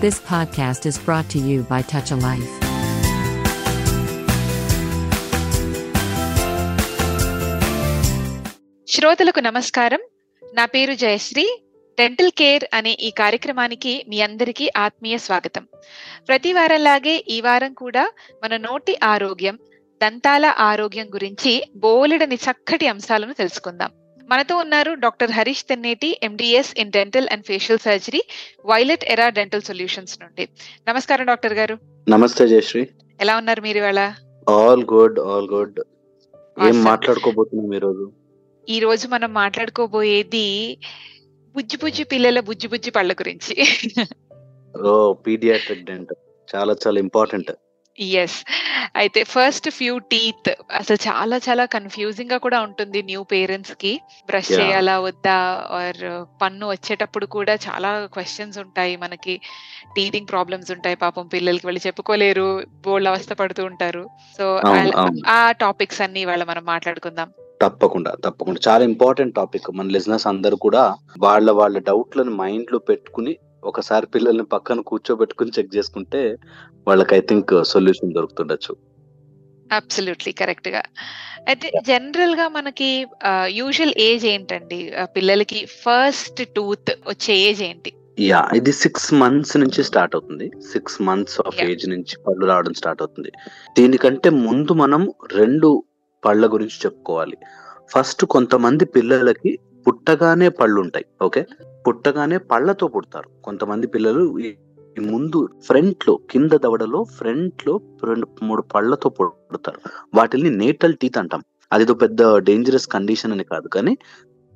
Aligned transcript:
This 0.00 0.14
podcast 0.14 0.88
is 0.88 0.94
brought 0.94 1.36
to 1.36 1.40
you 1.44 1.58
by 1.62 1.80
Touch 1.80 2.14
a 2.14 2.16
Life. 2.16 2.48
శ్రోతలకు 8.88 9.40
నమస్కారం. 9.40 10.00
నా 10.54 10.64
పేరు 10.64 10.94
జయశ్రీ. 10.94 11.62
డెంటల్ 11.98 12.30
కేర్ 12.30 12.64
అనే 12.74 12.92
ఈ 12.92 13.10
కార్యక్రమానికి 13.10 14.04
మీ 14.08 14.20
అందరికీ 14.20 14.70
ఆత్మీయ 14.76 15.18
స్వాగతం. 15.18 15.66
ప్రతి 16.28 16.52
వారంలాగే 16.52 17.24
ఈ 17.28 17.40
వారం 17.40 17.72
కూడా 17.72 18.10
మన 18.44 18.56
నోటి 18.56 18.98
ఆరోగ్యం 19.04 19.58
దంతాల 20.02 20.54
ఆరోగ్యం 20.58 21.06
గురించి 21.14 21.70
బోలెడని 21.76 22.34
చక్కటి 22.34 22.88
అంశాలను 22.88 23.32
తెలుసుకుందాం. 23.32 23.90
మనతో 24.30 24.56
ఉన్నారు 24.56 24.92
doctor 24.92 25.30
Harish 25.30 25.64
Tenneti 25.64 26.20
MDS 26.22 26.74
in 26.78 26.92
dental 26.92 27.28
and 27.32 27.44
facial 27.44 27.78
surgery 27.78 28.22
violet 28.66 29.04
era 29.04 29.28
dental 29.28 29.62
solutions 29.62 30.22
నుండి. 30.22 30.48
నమస్కారం 30.88 31.26
డాక్టర్ 31.26 31.54
గారు. 31.54 31.78
నమస్తే 32.08 32.48
జయశ్రీ. 32.48 32.88
ఎలా 33.20 33.36
ఉన్నారు 33.36 33.60
మీరు 33.60 33.78
ఇవాళ? 33.78 34.12
ఆల్ 34.48 34.84
గుడ్ 34.92 35.20
ఆల్ 35.20 35.48
గుడ్ 35.48 35.80
ఏం. 36.66 36.84
మాట్లాడుకోబోతున్నాం 36.84 37.74
ఈ 37.74 37.78
రోజు 37.78 38.12
ఈ 38.68 38.78
రోజు 38.78 39.08
మనం 39.08 39.34
మాట్లాడుకోబోయేది 39.34 40.78
బుజ్జి 41.56 41.76
బుజ్జి 41.76 42.04
పిల్లల 42.04 42.40
బుజ్జి 42.40 42.68
బుజ్జి 42.68 42.90
పళ్ళ 42.90 43.12
గురించి. 43.12 43.54
Oh 44.82 45.12
paediatric 45.12 45.84
dent. 45.84 46.12
చాలా 46.56 46.76
చాలా 46.86 46.98
ఇంపార్టెంట్. 46.98 47.50
ఎస్ 47.98 48.44
అయితే 48.96 49.24
ఫస్ట్ 49.24 49.70
ఫ్యూ 49.70 49.98
టీత్ 49.98 50.54
అసలు 50.74 50.96
చాలా 51.08 51.36
చాలా 51.36 51.64
కన్ఫ్యూజింగ్గా 51.64 52.38
కూడా 52.38 52.60
ఉంటుంది 52.60 53.02
న్యూ 53.02 53.22
పేరెంట్స్కి. 53.22 54.00
బ్రష్. 54.26 54.52
చేయాలా 54.52 55.00
వద్దా? 55.00 55.66
ఆర్ 55.70 56.24
పన్ను 56.42 56.68
వచ్చేటప్పుడు 56.68 57.26
కూడా 57.26 57.54
చాలా 57.54 58.06
క్వశ్చన్స్ 58.12 58.58
ఉంటాయి 58.58 58.96
మనకి. 58.96 59.40
టీతింగ్ 59.96 60.26
ప్రాబ్లమ్స్ 60.26 60.70
ఉంటాయి. 60.70 60.96
పాపం 60.96 61.26
పిల్లలకి 61.26 61.66
వాళ్ళు 61.66 61.86
చెప్పుకోలేరు. 61.86 62.62
బోల్డ్ 62.86 63.08
అవస్థ 63.08 63.32
పడుతూ 63.32 63.64
ఉంటారు. 63.64 64.06
సో 64.38 64.60
ఆ 65.26 65.50
టాపిక్స్ 65.50 66.00
అన్ని 66.00 66.20
ఇవాళ 66.20 66.44
మనం 66.44 66.64
మాట్లాడుకుందాం. 66.64 67.30
తప్పకుండా 67.62 68.14
తప్పకుండా. 68.24 68.72
చాలా 68.72 68.84
ఇంపార్టెంట్ 68.84 69.34
టాపిక్ 69.34 69.70
మన 69.70 69.86
లిజినెస్ 69.86 70.26
అందరూ 70.26 70.56
కూడా 70.56 70.94
వాళ్ళ 71.18 71.50
వాళ్ళ 71.50 71.78
డౌట్లను 71.78 72.30
మైండ్లో 72.30 72.78
పెట్టుకుని 72.78 73.36
ఒకసారి 73.62 74.06
పిల్లల్ని 74.06 74.42
పక్కన 74.42 74.80
కూర్చోబెట్టుకుని 74.80 75.50
చెక్ 75.58 75.74
చేసుకుంటే 75.76 76.20
వాళ్ళకి 76.88 77.14
ఐ 77.14 77.20
థింక్ 77.20 77.52
సొల్యూషన్ 77.62 78.14
దొరుకుతుండొచ్చు. 78.14 78.72
అబ్సల్యూట్లీ 79.70 80.32
కరెక్ట్గా 80.32 80.82
అయితే 81.48 81.70
జనరల్గా 81.86 82.48
మనకి 82.48 82.88
యూజువల్ 83.48 83.94
ఏజ్ 83.98 84.26
ఏంటండి? 84.26 84.92
పిల్లలకి 85.16 85.66
ఫస్ట్ 85.66 86.42
టూత్ 86.56 86.90
వచ్చే 87.08 87.34
ఏజ్ 87.48 87.62
ఏంటి? 87.62 87.92
యా 88.18 88.40
ఇది 88.54 88.72
సిక్స్ 88.72 89.14
మంత్స్ 89.14 89.56
నుంచి 89.56 89.82
స్టార్ట్ 89.84 90.16
అవుతుంది. 90.16 90.46
Six 90.72 91.02
months 91.02 91.40
of. 91.40 91.60
ఏజ్ 91.68 91.88
నుంచి 91.88 92.16
పళ్ళు 92.26 92.46
రావడం 92.46 92.74
స్టార్ట్ 92.74 93.02
అవుతుంది. 93.02 93.30
దీనికంటే 93.78 94.30
ముందు 94.30 94.72
మనం 94.72 95.02
రెండు 95.32 95.84
పళ్ళ 96.24 96.46
గురించి 96.46 96.76
చెప్పుకోవాలి. 96.84 97.36
ఫస్ట్ 97.94 98.24
కొంతమంది 98.24 98.84
పిల్లలకి 98.84 99.58
పుట్టగానే 99.86 100.48
పళ్ళు 100.48 100.80
ఉంటాయి 100.80 101.06
ఓకే? 101.22 101.42
పుట్టగానే 101.86 102.38
పళ్ళతో 102.38 102.86
పుడతారు. 102.86 103.42
కొంతమంది 103.44 103.86
పిల్లలు 103.86 104.24
ముందు 105.00 105.48
ఫ్రంట్లో 105.62 106.18
కింద 106.30 106.50
దవడలో 106.50 107.04
ఫ్రంట్లో 107.04 107.80
రెండు 108.04 108.26
మూడు 108.42 108.62
పళ్ళతో 108.62 109.08
పుడతారు. 109.08 109.80
వాటిని 110.14 110.50
నేటల్ 110.50 110.94
టీత్ 110.94 111.18
అంటాం. 111.18 111.42
అదిదో 111.72 111.94
పెద్ద 111.94 112.36
డేంజరస్ 112.36 112.88
కండిషన్ 112.88 113.32
అని 113.32 113.44
కాదు 113.44 113.68
కానీ 113.68 113.98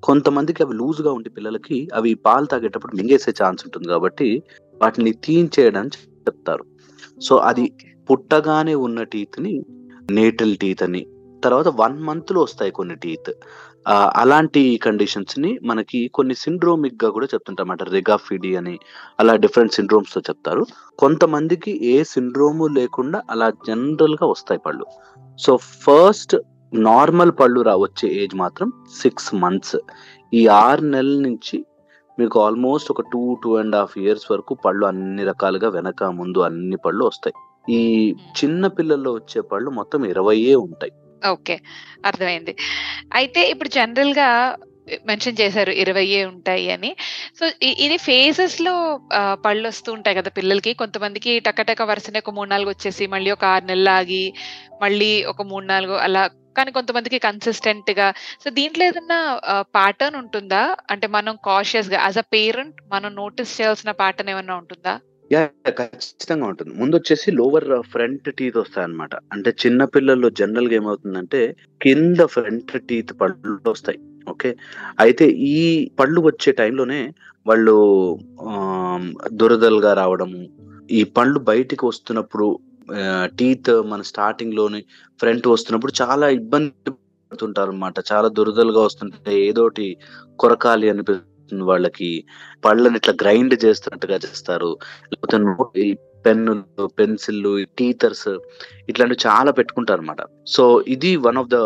కొంతమందికి 0.03 0.62
అవి 0.62 0.75
లూజ్గా 0.75 1.12
ఉండి 1.12 1.31
పిల్లలకి 1.31 1.89
అవి 1.94 2.14
పాలు 2.14 2.47
తాగేటప్పుడు 2.47 2.97
మింగేసే 2.97 3.33
ఛాన్స్ 3.42 3.64
ఉంటుంది 3.66 3.88
కాబట్టి 3.88 4.42
వాటిని 4.83 5.12
తీయించేయడానికి 5.25 5.97
చెప్తారు. 5.97 6.64
సో 7.20 7.36
అది 7.36 7.72
పుట్టగానే 8.10 8.75
ఉన్న 8.75 9.03
టీత్ని 9.03 9.65
నేటల్ 10.10 10.56
టీత్ 10.56 10.82
అని 10.82 11.06
తర్వాత 11.44 11.69
వన్ 11.82 11.97
మంత్లో 12.09 12.41
వస్తాయి 12.43 12.72
కొన్ని 12.78 12.97
టీత్. 13.05 13.31
అలాంటి 14.16 14.60
కండిషన్స్ని 14.84 15.50
మనకి 15.65 15.99
కొన్ని 16.15 16.34
సిండ్రోమిక్గా 16.34 17.10
కూడా 17.10 17.27
చెప్తుంటాం 17.34 17.71
అంటే 17.71 17.84
రిగాఫిడి 17.91 18.50
అని 18.56 18.75
అలా 19.21 19.34
డిఫరెంట్ 19.44 19.77
సిండ్రోమ్స్తో 19.78 20.21
చెప్తారు. 20.28 20.62
కొంతమందికి 20.99 21.72
ఏ 21.93 21.97
సిండ్రోము 22.15 22.66
లేకుండా 22.78 23.21
అలా 23.31 23.49
జనరల్గా 23.69 24.27
వస్తాయి 24.27 24.60
పళ్ళు. 24.66 24.87
సో 25.38 25.53
ఫస్ట్ 25.56 26.34
నార్మల్ 26.75 27.33
పళ్ళు 27.41 27.60
రా 27.60 27.77
వచ్చే 27.77 28.09
ఏజ్ 28.22 28.34
మాత్రం 28.34 28.69
సిక్స్ 29.03 29.31
మంత్స్. 29.34 29.77
ఈ 30.34 30.43
ఆరు 30.65 30.84
నెలల 30.94 31.19
నుంచి 31.28 31.56
మీకు 32.19 32.37
ఆల్మోస్ట్ 32.41 32.88
ఒక 32.93 33.03
two 33.12 33.21
two 33.44 33.50
and 33.56 33.77
half 33.77 33.94
years 33.99 34.27
వరకు 34.33 34.53
పళ్ళు 34.65 34.84
అన్ని 34.87 35.22
రకాలుగా 35.25 35.69
వెనక 35.69 36.04
ముందు 36.19 36.38
అన్ని 36.38 36.77
పళ్ళు 36.84 37.04
వస్తాయి. 37.04 37.37
ఈ 37.75 37.83
చిన్న 38.38 38.66
పిల్లల్లో 38.77 39.10
వచ్చే 39.12 39.41
పళ్ళు 39.53 39.71
మొత్తం 39.71 40.00
ఇరవైయే 40.04 40.54
ఉంటాయి. 40.66 40.93
ఓకే 41.32 41.56
అర్థమైంది. 42.08 42.52
అయితే 43.18 43.40
ఇప్పుడు 43.52 43.70
జనరల్గా 43.78 44.28
మెన్షన్ 45.08 45.38
చేశారు 45.40 45.72
ఇరవైయే 45.82 46.20
ఉంటాయి 46.32 46.66
అని. 46.74 46.90
సో 47.38 47.44
ఇది 47.84 47.96
ఫేజెస్లో 48.08 48.74
పళ్ళు 49.46 49.64
వస్తూ 49.70 49.90
ఉంటాయి 49.96 50.18
కదా 50.18 50.30
పిల్లలకి. 50.38 50.72
కొంతమందికి 50.82 51.32
టకటక 51.46 51.82
వరుసనే 51.90 52.20
ఒక 52.24 52.32
మూడు 52.38 52.50
నాలుగు 52.54 52.70
వచ్చేసి 52.74 53.04
మళ్ళీ 53.14 53.30
ఒక 53.36 53.44
ఆరు 53.54 53.66
నెలలు 53.70 53.92
ఆగి 53.98 54.24
మళ్ళీ 54.84 55.10
ఒక 55.32 55.42
మూడు 55.52 55.66
నాలుగు 55.72 55.96
అలా. 56.06 56.24
కానీ 56.58 56.70
కొంతమందికి 56.76 57.18
కన్సిస్టెంట్గా 57.26 58.08
సో 58.42 58.48
దీంట్లో 58.58 58.82
ఏదన్నా 58.91 59.18
ప్యాటర్న్ 59.76 60.18
ఉంటుందా? 60.22 60.62
అంటే 60.92 61.06
మనం 61.16 61.34
కాషియస్గా 61.48 61.98
యాజ్ 62.04 62.20
అ 62.22 62.26
పేరెంట్ 62.36 62.76
మనం 62.94 63.10
నోటీస్ 63.22 63.56
చేయాల్సిన 63.58 63.92
ప్యాటర్న్ 64.02 64.30
ఏమన్నా 64.34 64.56
ఉంటుందా? 64.62 64.94
యా 65.32 65.42
ఖచ్చితంగా 65.70 66.46
ఉంటుంది. 66.46 66.72
ముందు 66.74 66.94
వచ్చేసి 66.96 67.28
లోవర్ 67.32 67.68
ఫ్రంట్ 67.82 68.34
టీత్ 68.34 68.56
వస్తాయి 68.56 68.84
అనమాట 68.84 69.14
అంటే 69.32 69.50
చిన్న 69.62 69.84
పిల్లల్లో 69.84 70.30
జనరల్గా 70.30 70.74
ఏమవుతుందంటే 70.74 71.40
కింద 71.82 72.20
ఫ్రంట్ 72.26 72.72
టీత్ 72.88 73.12
పళ్ళు 73.20 73.70
వస్తాయి. 73.70 73.98
ఓకే? 74.28 74.50
అయితే 75.00 75.24
ఈ 75.54 75.56
పళ్ళు 76.00 76.20
వచ్చే 76.20 76.52
టైంలోనే 76.52 77.00
వాళ్ళు 77.46 77.74
దురదలుగా 79.32 79.94
రావడము 79.94 80.40
ఈ 80.90 81.04
పళ్ళు 81.16 81.38
బయటికి 81.50 81.86
వస్తున్నప్పుడు 81.86 82.46
టీత్ 83.38 83.70
మన 83.86 84.00
స్టార్టింగ్లోని 84.02 84.80
ఫ్రంట్ 85.20 85.46
వస్తున్నప్పుడు 85.48 85.92
చాలా 86.02 86.28
ఇబ్బంది 86.28 86.91
పడుతుంటారు 86.91 87.70
అనమాట 87.70 87.94
చాలా 88.12 88.28
దురదలుగా 88.28 88.80
వస్తుంటే 88.80 89.32
ఏదోటి 89.48 89.86
కొరకాలి 90.38 90.88
అనిపిస్తుంది. 90.91 91.30
వాళ్ళకి 91.53 92.25
పళ్ళని 92.65 92.97
ఇట్లా 92.97 93.15
గ్రైండ్ 93.22 93.65
చేస్తున్నట్టుగా 93.65 94.15
చేస్తారు. 94.15 94.77
లేకపోతే 95.12 95.37
ఈ 95.81 95.97
పెన్నులు 96.27 96.87
పెన్సిల్ 96.87 97.66
టీథర్స్ 97.78 98.28
ఇట్లాంటివి 98.88 99.28
చాలా 99.28 99.50
పెట్టుకుంటారు 99.50 100.00
అనమాట 100.00 100.16
సో 100.47 100.84
ఇది 100.88 101.16
వన్ 101.16 101.37
ఆఫ్ 101.37 101.49
ద 101.49 101.56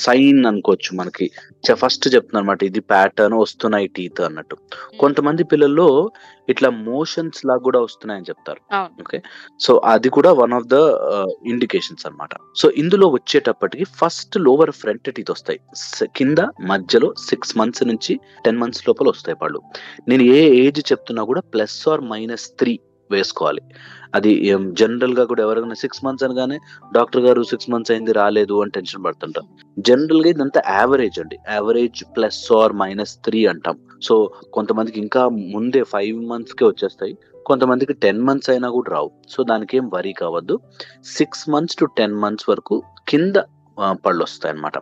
సైన్ 0.00 0.46
అనుకోవచ్చు 0.46 0.96
మనకి. 0.96 1.30
ఫస్ట్ 1.72 2.14
చెప్తున్నా 2.14 2.40
అనమాట 2.40 2.62
ఇది 2.64 2.80
ప్యాటర్న్ 2.80 3.36
వస్తున్నాయి 3.38 3.86
టీత్ 3.86 4.20
అన్నట్టు. 4.20 4.56
కొంతమంది 5.00 5.44
పిల్లల్లో 5.44 6.10
ఇట్లా 6.48 6.70
మోషన్స్ 6.70 7.46
లాగా 7.46 7.58
కూడా 7.58 7.80
వస్తున్నాయని 7.80 8.26
చెప్తారు. 8.28 8.60
ఓకే? 9.00 9.22
సో 9.60 9.82
అది 9.84 10.08
కూడా 10.08 10.32
వన్ 10.32 10.52
ఆఫ్ 10.52 10.66
ద 10.66 10.74
ఇండికేషన్స్ 11.48 12.06
అన్నమాట. 12.06 12.30
సో 12.56 12.70
ఇందులో 12.70 13.08
వచ్చేటప్పటికి 13.08 13.84
ఫస్ట్ 13.84 14.36
లోవర్ 14.36 14.70
ఫ్రంట్ 14.70 15.14
టీత్ 15.14 15.30
వస్తాయి. 15.30 15.60
కింద 16.16 16.38
మధ్యలో 16.60 17.14
సిక్స్ 17.28 17.56
మంత్స్ 17.56 17.82
నుంచి 17.82 18.20
టెన్ 18.44 18.58
మంత్స్ 18.58 18.88
లోపల 18.88 19.08
వస్తాయి 19.08 19.36
పళ్ళు 19.36 19.62
నేను 20.08 20.22
ఏ 20.22 20.40
ఏజ్ 20.66 20.92
చెప్తున్నా 20.92 21.24
కూడా 21.24 21.40
ప్లస్ 21.40 21.88
ఆర్ 21.88 22.00
మైనస్ 22.00 22.48
త్రీ 22.58 22.78
వేసుకోవాలి. 23.10 23.62
అది 24.14 24.32
జనరల్గా 24.80 25.24
కూడా 25.24 25.42
ఎవరైనా 25.42 25.76
సిక్స్ 25.82 26.04
మంత్స్ 26.04 26.24
అనగానే 26.24 26.58
డాక్టర్ 26.94 27.22
గారు 27.22 27.42
సిక్స్ 27.42 27.70
మంత్స్ 27.70 27.92
అయింది 27.94 28.12
రాలేదు 28.12 28.62
అని 28.62 28.70
టెన్షన్ 28.70 29.04
పడుతుంటాం 29.04 29.46
జనరల్గా 29.78 30.30
ఇదంతా 30.30 30.62
యావరేజ్ 30.68 31.18
అండి. 31.20 31.38
Average 31.50 32.00
plus 32.16 32.52
or 32.52 32.72
minus 32.72 33.14
three 33.26 33.46
అంటాం. 33.46 33.78
సో 34.02 34.14
కొంతమందికి 34.52 35.00
ఇంకా 35.00 35.22
ముందే 35.28 35.82
ఫైవ్ 35.94 36.20
మంత్స్ 36.32 36.54
కే 36.54 36.64
వచ్చేస్తాయి. 36.64 37.14
కొంతమందికి 37.46 37.92
టెన్ 37.92 38.20
మంత్స్ 38.20 38.50
అయినా 38.50 38.68
కూడా 38.70 38.90
రావు. 38.92 39.10
సో 39.28 39.42
దానికి 39.42 39.76
ఏం 39.76 39.90
వరీ 39.94 40.12
కావద్దు. 40.12 40.60
Six 41.16 41.48
months 41.50 41.76
to 41.76 41.84
ten 41.84 42.14
months 42.14 42.48
వరకు 42.48 42.82
కింద 43.08 43.36
పళ్ళు 44.06 44.22
వస్తాయి 44.22 44.54
అనమాట 44.54 44.78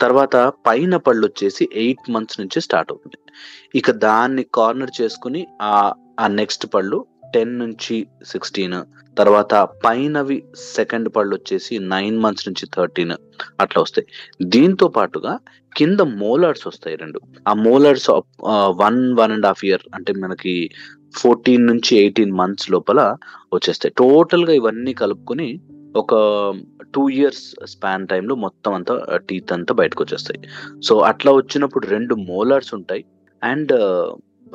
తర్వాత 0.00 0.36
పైన 0.66 0.96
పళ్ళు 0.96 1.24
వచ్చేసి 1.26 1.68
ఎయిట్ 1.74 2.10
మంత్స్ 2.10 2.40
నుంచి 2.40 2.60
స్టార్ట్ 2.60 2.92
అవుతుంది. 2.92 3.18
ఇక 3.74 3.90
దాన్ని 3.90 4.42
కార్నర్ 4.54 4.92
చేసుకుని 5.00 5.46
ఆ 5.62 5.92
ఆ 6.20 6.26
నెక్స్ట్ 6.26 6.66
పళ్ళు 6.74 6.98
టెన్ 7.34 7.58
నుంచి 7.58 7.96
సిక్స్టీన్. 8.26 8.78
తర్వాత 9.18 9.54
పైనవి 9.84 10.38
సెకండ్ 10.76 11.08
పళ్ళు 11.16 11.34
వచ్చేసి 11.36 11.78
నైన్ 11.78 12.16
మంత్స్ 12.18 12.48
నుంచి 12.48 12.66
థర్టీన్. 12.76 13.12
అట్లా 13.60 13.82
వస్తాయి. 13.82 14.06
దీంతో 14.46 14.88
పాటుగా 14.88 15.38
కింద 15.76 16.00
మోలార్స్ 16.00 16.66
వస్తాయి 16.66 16.96
రెండు. 16.96 17.20
ఆ 17.48 17.52
molars 17.52 18.10
one 18.82 19.00
one 19.14 19.32
and 19.32 19.46
half 19.46 19.64
year 19.64 19.84
అంటే 19.94 20.12
మనకి 20.12 20.70
ఫోర్టీన్ 21.16 21.66
నుంచి 21.66 21.92
ఎయిటీన్ 21.96 22.32
మంత్స్ 22.32 22.70
లోపల 22.70 23.00
వచ్చేస్తాయి. 23.54 23.94
టోటల్గా 23.98 24.52
ఇవన్నీ 24.52 24.92
కలుపుకొని 24.92 25.48
ఒక 25.96 26.12
టూ 26.94 27.08
ఇయర్స్ 27.08 27.66
స్పాన్ 27.66 28.06
టైంలో 28.08 28.34
మొత్తం 28.34 28.72
అంతా 28.74 28.94
టీత్ 29.30 29.52
అంతా 29.52 29.74
బయటకు 29.74 30.02
వచ్చేస్తాయి. 30.04 30.40
సో 30.82 30.94
అట్లా 30.98 31.32
వచ్చినప్పుడు 31.32 31.86
రెండు 31.86 32.14
మోలార్స్ 32.14 32.74
ఉంటాయి. 32.74 33.04
అండ్ 33.42 33.72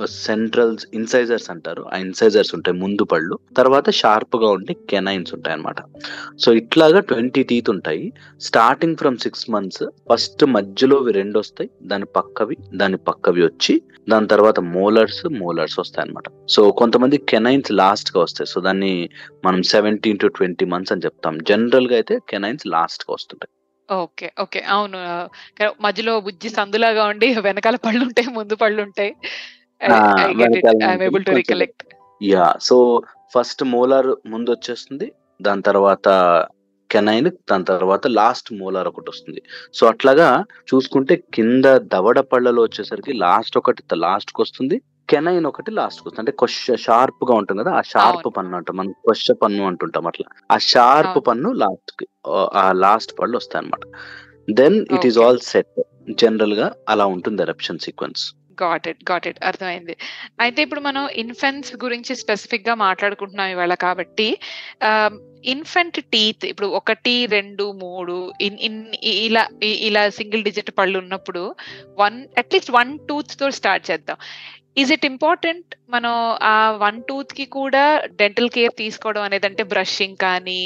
సెంట్రల్స్ 0.06 0.86
ఇన్సైజర్స్ 0.94 1.50
అంటారు. 1.50 1.86
ఆ 1.94 1.98
ఇన్సైజర్స్ 1.98 2.56
ఉంటాయి 2.56 2.78
ముందు 2.78 3.04
పళ్ళు 3.04 3.40
తర్వాత 3.57 3.90
షార్ప్ 3.90 4.36
ఉండే 4.36 4.48
ఉండి 4.48 4.74
కెనైన్స్ 4.90 5.34
ఉంటాయి 5.34 5.54
అన్నమాట. 5.54 5.75
సో 6.40 6.54
ఇట్లాగా 6.54 7.00
ట్వంటీ 7.00 7.44
టీత్ 7.44 7.69
ఉంటాయి. 7.69 8.13
Starting 8.42 8.96
from 8.96 9.18
six 9.18 9.50
months 9.50 9.84
first 10.12 10.46
మధ్యలో 10.46 11.07
రెండు 11.07 11.40
వస్తాయి. 11.40 11.69
దాని 11.84 12.06
పక్కవి 12.06 12.57
దాని 12.75 12.98
పక్కవి 12.98 13.44
వచ్చి 13.44 13.81
దాని 14.10 14.28
తర్వాత 14.28 14.60
మోలర్స్ 14.60 15.25
మోలర్స్ 15.25 15.80
వస్తాయి 15.80 16.10
అనమాట 16.10 16.24
సో 16.50 16.72
కొంతమంది 16.72 17.18
కెనైన్స్ 17.18 17.72
లాస్ట్గా 17.72 18.24
వస్తాయి. 18.24 18.48
సో 18.48 18.62
దాన్ని 18.62 19.10
మనం 19.46 19.63
సెవెంటీన్ 19.63 20.19
టు 20.19 20.28
ట్వంటీ 20.28 20.66
మంత్స్ 20.66 20.92
అని 20.92 21.01
చెప్తాం. 21.06 21.38
జనరల్గా 21.38 21.96
అయితే 21.96 22.19
కెనైన్స్ 22.30 22.68
లాస్ట్గా 22.68 23.13
వస్తుంటాయి. 23.13 23.50
Okay 24.01 24.31
okay. 24.42 24.60
అవును. 24.60 24.98
మధ్యలో 25.81 26.19
బుజ్జి 26.19 26.50
సందులాగా 26.50 27.04
ఉండి 27.04 27.36
వెనకాల 27.40 27.75
పళ్ళు 27.75 28.04
ఉంటాయి 28.04 28.28
ముందు 28.30 28.56
పళ్ళు 28.56 28.81
ఉంటాయి. 28.81 29.16
ఆ, 29.81 30.15
వెనకాల 30.25 30.89
ఐఎమ్ 30.89 31.03
ఏబుల్ 31.03 31.25
టు 31.25 31.31
కొంచెం- 31.31 31.35
recollect 31.35 31.83
yeah 32.23 32.55
so 32.61 33.01
first 33.35 33.63
molar 33.63 34.15
ముందు 34.25 34.51
వచ్చేస్తుంది 34.51 35.11
దాని 35.41 35.61
తర్వాత 35.61 36.07
కెనైన్ 36.91 37.31
దాని 37.51 37.65
తర్వాత 37.65 38.07
లాస్ట్ 38.07 38.53
మోలార్ 38.53 38.87
ఒకటి 38.87 39.09
వస్తుంది 39.09 39.41
సో 39.73 39.87
అట్లాగా 39.87 40.43
చూసుకుంటే 40.73 41.23
కింద 41.33 41.65
దవడ 41.65 42.19
పళ్ళలో 42.19 42.61
వచ్చేసరికి 42.61 43.13
లాస్ట్ 43.13 43.57
ఒకటి 43.57 43.83
లాస్ట్కి 43.95 44.41
వస్తుంది 44.41 44.81
కెనైన్ 45.09 45.45
ఒకటి 45.45 45.71
లాస్ట్కి 45.71 46.07
వస్తుంది 46.07 46.21
అంటే 46.21 46.31
కొష 46.31 46.71
షార్ప్గా 46.75 47.33
ఉంటుంది 47.33 47.63
కదా 47.63 47.71
ఆ 47.71 47.81
షార్ప్. 47.81 48.37
పన్ను 48.37 48.55
అంటాం 48.57 48.77
మనం 48.77 48.91
కొష 48.91 49.31
పన్ను 49.31 49.65
అంటుంటాం 49.65 50.07
అట్లా. 50.07 50.45
ఆ 50.51 50.57
షార్ప్. 50.57 51.27
పన్ను 51.27 51.51
లాస్ట్కి 51.51 52.07
ఆ 52.53 52.71
లాస్ట్ 52.71 53.19
పళ్ళు 53.19 53.37
వస్తాయి 53.37 53.65
అనమాట 53.65 53.79
then 54.53 54.85
it 54.91 55.05
is. 55.05 55.17
All 55.17 55.39
set. 55.39 55.81
జనరల్గా 56.11 56.71
అలా 56.89 57.05
ఉంటుంది 57.05 57.41
eruption 57.41 57.79
sequence. 57.79 58.33
Got 58.63 58.88
it 58.91 59.01
got 59.11 59.27
it 59.31 59.39
అర్థమైంది. 59.50 59.95
అయితే 60.45 60.59
ఇప్పుడు 60.65 60.83
మనం 60.89 61.03
ఇన్ఫెంట్స్ 61.23 61.73
గురించి 61.85 62.13
స్పెసిఫిక్గా 62.23 62.75
మాట్లాడుకుంటున్నాం 62.85 63.50
ఇవాళ 63.56 63.75
కాబట్టి 63.85 64.27
ఇన్ఫెంట్ 65.53 65.97
టీత్ 66.13 66.45
ఇప్పుడు 66.51 66.67
ఒకటి 66.79 67.15
రెండు 67.38 67.65
మూడు 67.83 68.15
ఇన్ 68.47 68.59
ఇన్ 68.67 68.79
ఇలా 69.27 69.44
ఇలా 69.89 70.03
సింగిల్ 70.19 70.45
డిజిట్ 70.47 70.71
పళ్ళు 70.79 70.97
ఉన్నప్పుడు 71.03 71.44
వన్ 72.03 72.17
అట్లీస్ట్ 72.41 72.71
వన్ 72.79 72.91
టూత్తో 73.09 73.47
స్టార్ట్ 73.59 73.88
చేద్దాం. 73.91 74.17
ఈజ్ 74.81 74.91
ఇట్ 74.95 75.05
ఇంపార్టెంట్ 75.12 75.69
మనం 75.94 76.13
ఆ 76.50 76.55
వన్ 76.83 77.00
టూత్కి 77.07 77.45
కూడా 77.59 77.83
డెంటల్ 78.21 78.51
కేర్ 78.55 78.73
తీసుకోవడం 78.81 79.23
అనేది 79.27 79.47
అంటే 79.50 79.63
బ్రషింగ్ 79.73 80.17
కానీ 80.25 80.62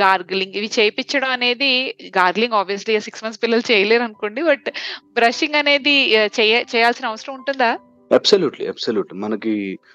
గార్గిలింగ్ 0.00 0.56
ఇవి 0.56 0.70
చేయించడం 0.78 1.30
అనేది 1.30 1.70
గార్గిలింగ్ 2.18 2.54
ఆబ్వియస్లీ 2.54 2.94
సిక్స్ 3.00 3.24
మంత్స్ 3.24 3.42
పిల్లలు 3.42 3.64
చేయలేరు 3.70 4.04
అనుకోండి 4.04 4.42
బట్ 4.42 4.68
బ్రషింగ్ 5.14 5.54
అనేది 5.54 5.94
చేయ 6.38 6.52
చేయాల్సిన 6.72 7.06
అవసరం 7.06 7.34
ఉంటుందా? 7.34 7.70
అబ్సల్యూట్లీ 8.10 8.66
అబ్సల్యూట్ 8.66 9.12
మనకి 9.16 9.54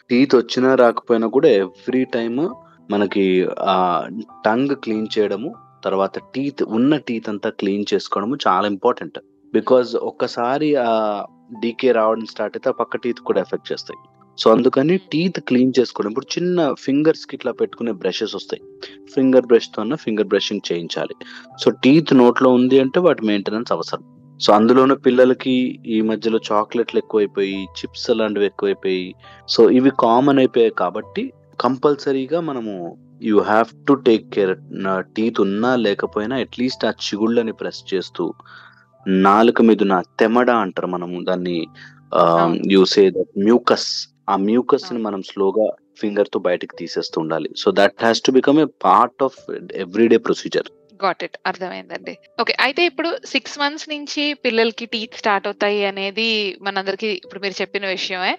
టీత్ 0.10 0.36
వచ్చినా 0.36 0.70
రాకపోయినా 0.76 1.28
కూడా 1.28 1.50
ఎవ్రీ 1.64 2.04
టైమ్ 2.14 2.42
మనకి 2.90 3.26
ఆ 3.68 3.76
టంగ్ 4.46 4.76
క్లీన్ 4.84 5.08
చేయడము 5.16 5.50
తర్వాత 5.84 6.18
టీత్ 6.34 6.62
ఉన్న 6.78 6.98
టీత్ 7.08 7.30
అంతా 7.30 7.50
క్లీన్ 7.60 7.86
చేసుకోవడము 7.94 8.36
చాలా 8.46 8.68
ఇంపార్టెంట్ 8.68 9.18
బికాజ్ 9.54 9.92
ఒక్కసారి 10.04 10.70
ఆ 10.84 10.92
డీకే 11.60 11.92
రావడం 11.92 12.26
స్టార్ట్ 12.26 12.56
అయితే 12.58 12.70
ఆ 12.70 12.78
పక్క 12.80 12.98
టీత్ 12.98 13.20
కూడా 13.20 13.40
ఎఫెక్ట్ 13.42 13.70
చేస్తాయి. 13.72 14.00
సో 14.38 14.52
అందుకని 14.52 14.98
టీత్ 14.98 15.40
క్లీన్ 15.40 15.74
చేసుకోవడం. 15.80 16.12
ఇప్పుడు 16.12 16.28
చిన్న 16.38 16.74
ఫింగర్స్కి 16.80 17.36
ఇట్లా 17.36 17.52
పెట్టుకునే 17.52 17.92
బ్రషెస్ 17.92 18.36
వస్తాయి. 18.36 18.62
ఫింగర్ 19.16 19.46
బ్రష్తో 19.46 19.84
ఫింగర్ 19.96 20.28
బ్రషింగ్ 20.28 20.68
చేయించాలి. 20.72 21.16
సో 21.64 21.72
టీత్ 21.72 22.14
నోట్లో 22.14 22.50
ఉంది 22.50 22.80
అంటే 22.80 23.00
వాటి 23.00 23.26
మెయింటెనెన్స్ 23.26 23.72
అవసరం. 23.72 24.04
సో 24.42 24.54
అందులోనూ 24.54 24.96
పిల్లలకి 24.96 25.80
ఈ 25.88 26.02
మధ్యలో 26.02 26.40
చాక్లెట్లు 26.52 26.98
ఎక్కువైపోయి 26.98 27.64
చిప్స్ 27.78 28.10
అలాంటివి 28.12 28.46
ఎక్కువైపోయి 28.46 29.16
సో 29.50 29.70
ఇవి 29.70 29.92
కామన్ 30.00 30.40
అయిపోయాయి 30.40 30.74
కాబట్టి 30.78 31.34
కంపల్సరీగా 31.62 32.40
మనము 32.40 32.98
you 33.24 33.40
have 33.42 33.70
to 33.88 33.94
take 33.94 34.26
care 34.30 34.56
teeth 35.18 35.42
ఉన్నా 35.42 35.76
లేకపోయినా 35.76 36.36
అట్లీస్ట్ 36.36 36.86
ఆ 36.86 36.92
చిగుళ్ళని 37.06 37.52
ప్రెస్ 37.52 37.94
చేస్తూ 37.94 38.34
నాలుక 39.08 39.62
మీద 39.62 39.84
నా 39.84 40.02
తెమడ 40.20 40.50
అంటారు 40.50 40.88
మనము 40.88 41.24
దాన్ని. 41.24 41.68
యూసే 42.72 43.10
దట్ 43.10 43.34
మ్యూకస్ 43.40 43.90
ఆ 44.28 44.36
మ్యూకస్ని 44.50 45.00
మనం 45.08 45.22
స్లోగా 45.32 45.68
ఫింగర్తో 46.00 46.40
బయటకు 46.40 46.74
తీసేస్తూ 46.80 47.18
ఉండాలి. 47.22 47.50
So 47.62 47.68
that 47.80 47.96
has 48.06 48.26
to 48.28 48.32
become 48.32 48.60
a 48.64 48.68
part 48.88 49.24
of 49.28 49.40
everyday 49.86 50.18
procedure 50.28 50.70
got 51.04 51.24
it 51.24 51.38
అర్థమైందండి. 51.50 52.14
ఓకే 52.42 52.54
అయితే 52.66 52.82
ఇప్పుడు 52.90 53.10
సిక్స్ 53.34 53.58
మంత్స్ 53.62 53.90
నుంచి 53.94 54.24
పిల్లలకి 54.46 54.86
టీత్ 54.94 55.20
స్టార్ట్ 55.22 55.48
అవుతాయి 55.50 55.82
అనేది 55.92 56.30
మనందరికి 56.68 57.10
ఇప్పుడు 57.24 57.42
మీరు 57.46 57.56
చెప్పిన 57.62 57.86
విషయమే. 57.98 58.34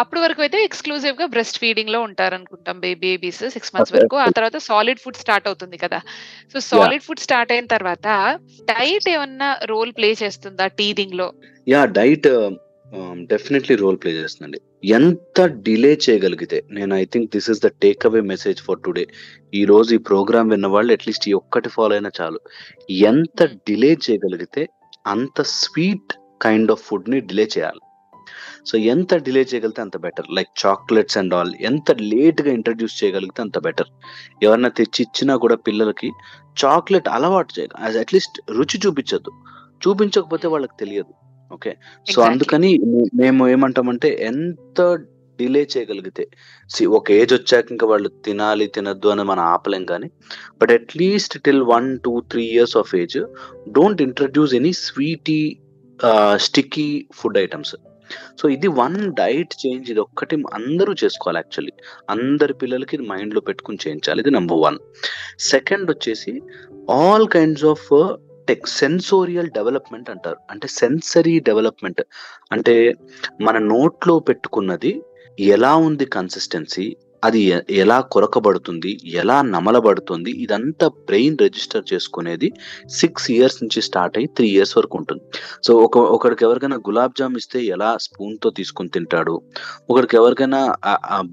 అప్పటి 0.00 0.20
వరకు 0.20 0.40
అయితే 0.44 0.58
ఎక్స్క్లూజివ్గా 0.66 1.26
బ్రెస్ట్ 1.32 1.58
ఫీడింగ్లో 1.62 1.98
ఉంటారు 2.08 2.34
అనుకుంటాం 2.38 2.76
బేబీస్ 2.80 3.40
సిక్స్ 3.54 3.72
మంత్స్. 3.74 3.92
వరకు. 3.96 4.16
ఆ 4.16 4.28
తర్వాత 4.36 4.56
సాలిడ్ 4.68 5.02
ఫుడ్ 5.04 5.20
స్టార్ట్ 5.22 5.48
అవుతుంది 5.50 5.76
కదా. 5.84 5.98
సో 6.52 6.58
సాలిడ్ 6.70 7.04
ఫుడ్ 7.06 7.24
స్టార్ట్ 7.26 7.52
అయిన 7.56 7.66
తర్వాత 7.76 8.06
డైట్ 8.70 9.08
ఏమన్నా 9.14 9.50
రోల్ 9.72 9.92
ప్లే 9.98 10.10
చేస్తుందా 10.22 10.66
టీదింగ్లో? 10.80 11.28
Yeah 11.66 11.82
diet 11.98 12.28
definitely 13.30 13.76
role 13.76 13.98
play 14.02 14.10
చేస్తుందండి. 14.12 14.58
ఎంత 14.84 15.40
డిలే 15.44 15.98
చేయగలిగితే 16.08 16.64
నేను 16.70 16.94
I 16.94 17.04
think 17.04 17.30
this 17.34 17.50
is 17.50 17.62
the 17.62 17.66
take 17.66 18.06
away 18.06 18.20
message 18.20 18.60
for 18.62 18.80
today 18.80 19.06
ఈ 19.54 19.64
రోజు 19.64 19.94
ఈ 19.94 19.98
ప్రోగ్రామ్ 19.98 20.50
విన్న 20.50 20.66
వాళ్ళు 20.66 20.92
అట్లీస్ట్ 20.92 21.28
ఈ 21.28 21.32
ఒక్కటి 21.32 21.68
ఫాలో 21.68 21.94
అయినా 21.94 22.10
చాలు. 22.20 22.40
ఎంత 22.90 23.42
డిలే 23.44 23.92
చేయగలిగితే 23.92 24.68
అంత 25.06 25.42
స్వీట్ 25.42 26.12
కైండ్ 26.42 26.70
ఆఫ్ 26.70 26.82
ఫుడ్ని 26.82 27.20
డిలే 27.20 27.48
చేయాలి. 27.58 27.80
సో 28.66 28.78
ఎంత 28.78 29.14
డిలే 29.16 29.40
చేయగలిగితే 29.40 29.82
అంత 29.82 29.96
better 29.96 30.28
like 30.30 30.66
chocolates 30.66 31.18
and 31.18 31.34
all 31.34 31.54
ఎంత 31.60 31.92
లేట్గా 32.00 32.52
ఇంట్రడ్యూస్ 32.52 33.04
చేయగలిగితే 33.04 33.42
అంత 33.42 33.58
బెటర్ 33.58 33.90
ఎవరన్నా 34.42 34.68
తెచ్చి 34.68 35.02
ఇచ్చినా 35.02 35.36
కూడా 35.36 35.56
పిల్లలకి 35.56 36.10
చాక్లెట్ 36.64 37.08
అలవాటు 37.08 37.60
చేయాలి. 37.60 37.98
అట్లీస్ట్ 37.98 38.50
రుచి 38.50 38.80
చూపించద్దు. 38.86 39.32
చూపించకపోతే 39.86 40.48
వాళ్ళకి 40.48 40.76
తెలియదు. 40.80 41.12
ఓకే? 41.52 41.76
సో. 42.12 42.22
అందుకని 42.22 42.80
మేము 43.14 43.48
ఏమంటామంటే 43.48 44.18
ఎంత 44.20 44.98
డిలే 45.38 45.68
చేయగలిగితే 45.76 46.28
సి 46.70 46.86
ఒక 46.86 47.10
ఏజ్ 47.10 47.32
వచ్చాక 47.34 47.66
ఇంకా 47.70 47.86
వాళ్ళు 47.86 48.08
తినాలి 48.24 48.66
తినద్దు 48.66 49.08
అని 49.08 49.22
మనం 49.22 49.44
ఆపలేం 49.44 49.84
కానీ 49.84 50.10
but 50.62 50.72
at least 50.72 51.42
till 51.42 51.62
one 51.62 51.98
two 51.98 52.20
three 52.20 52.44
years 52.44 52.76
of 52.76 52.96
age 52.96 53.18
don't 53.68 54.02
introduce 54.02 54.54
any 54.54 54.72
sweetie 54.72 55.58
sticky 56.36 57.06
food 57.14 57.38
items. 57.38 57.74
So 58.40 58.48
ఇది 58.48 58.68
వన్ 58.68 59.12
డైట్ 59.12 59.54
చేంజ్ 59.62 59.90
ఇది 59.90 60.00
ఒక్కటి 60.00 60.36
అందరూ 60.54 60.92
చేసుకోవాలి 61.04 61.38
యాక్చువల్లీ. 61.38 61.72
అందరి 62.10 62.54
పిల్లలకి 62.54 62.96
ఇది 62.96 63.06
మైండ్లో 63.06 63.40
పెట్టుకుని 63.40 63.78
చేయించాలి 63.86 64.20
ఇది 64.20 64.30
నెంబర్ 64.30 64.58
వన్. 64.58 64.78
సెకండ్ 65.40 65.90
వచ్చేసి 65.90 66.42
all 66.90 67.28
kinds 67.28 67.64
of 67.64 67.88
tech 68.52 68.66
sensorial 68.66 69.50
development 69.50 70.10
అంటారు. 70.10 70.36
అంటే 70.50 70.66
సెన్సరీ 70.68 71.38
డెవలప్మెంట్ 71.40 72.00
అంటే 72.52 72.94
మన 73.40 73.58
నోట్లో 73.58 74.18
పెట్టుకున్నది 74.18 75.02
ఎలా 75.40 75.76
ఉంది 75.76 76.04
కన్సిస్టెన్సీ 76.04 76.96
అది 77.22 77.40
ఎలా 77.82 77.96
కొరకబడుతుంది 78.14 78.90
ఎలా 79.22 79.36
నమలబడుతుంది 79.54 80.30
ఇదంతా 80.44 80.86
బ్రెయిన్ 81.08 81.36
రిజిస్టర్ 81.44 81.84
చేసుకునేది 81.92 82.48
సిక్స్ 83.00 83.26
ఇయర్స్ 83.30 83.58
నుంచి 83.62 83.80
స్టార్ట్ 83.88 84.16
అయ్యి 84.18 84.30
త్రీ 84.36 84.46
ఇయర్స్ 84.56 84.74
వరకు 84.78 84.96
ఉంటుంది. 85.00 85.22
సో 85.66 85.74
ఒక 85.86 85.98
ఒకడికి 86.16 86.44
ఎవరికైనా 86.48 86.78
గులాబ్ 86.88 87.16
జామ్ 87.20 87.36
ఇస్తే 87.40 87.60
ఎలా 87.74 87.90
స్పూన్తో 88.06 88.50
తీసుకుని 88.50 88.94
తింటాడు? 88.96 89.34
ఒకడికి 89.90 90.16
ఎవరికైనా 90.16 90.60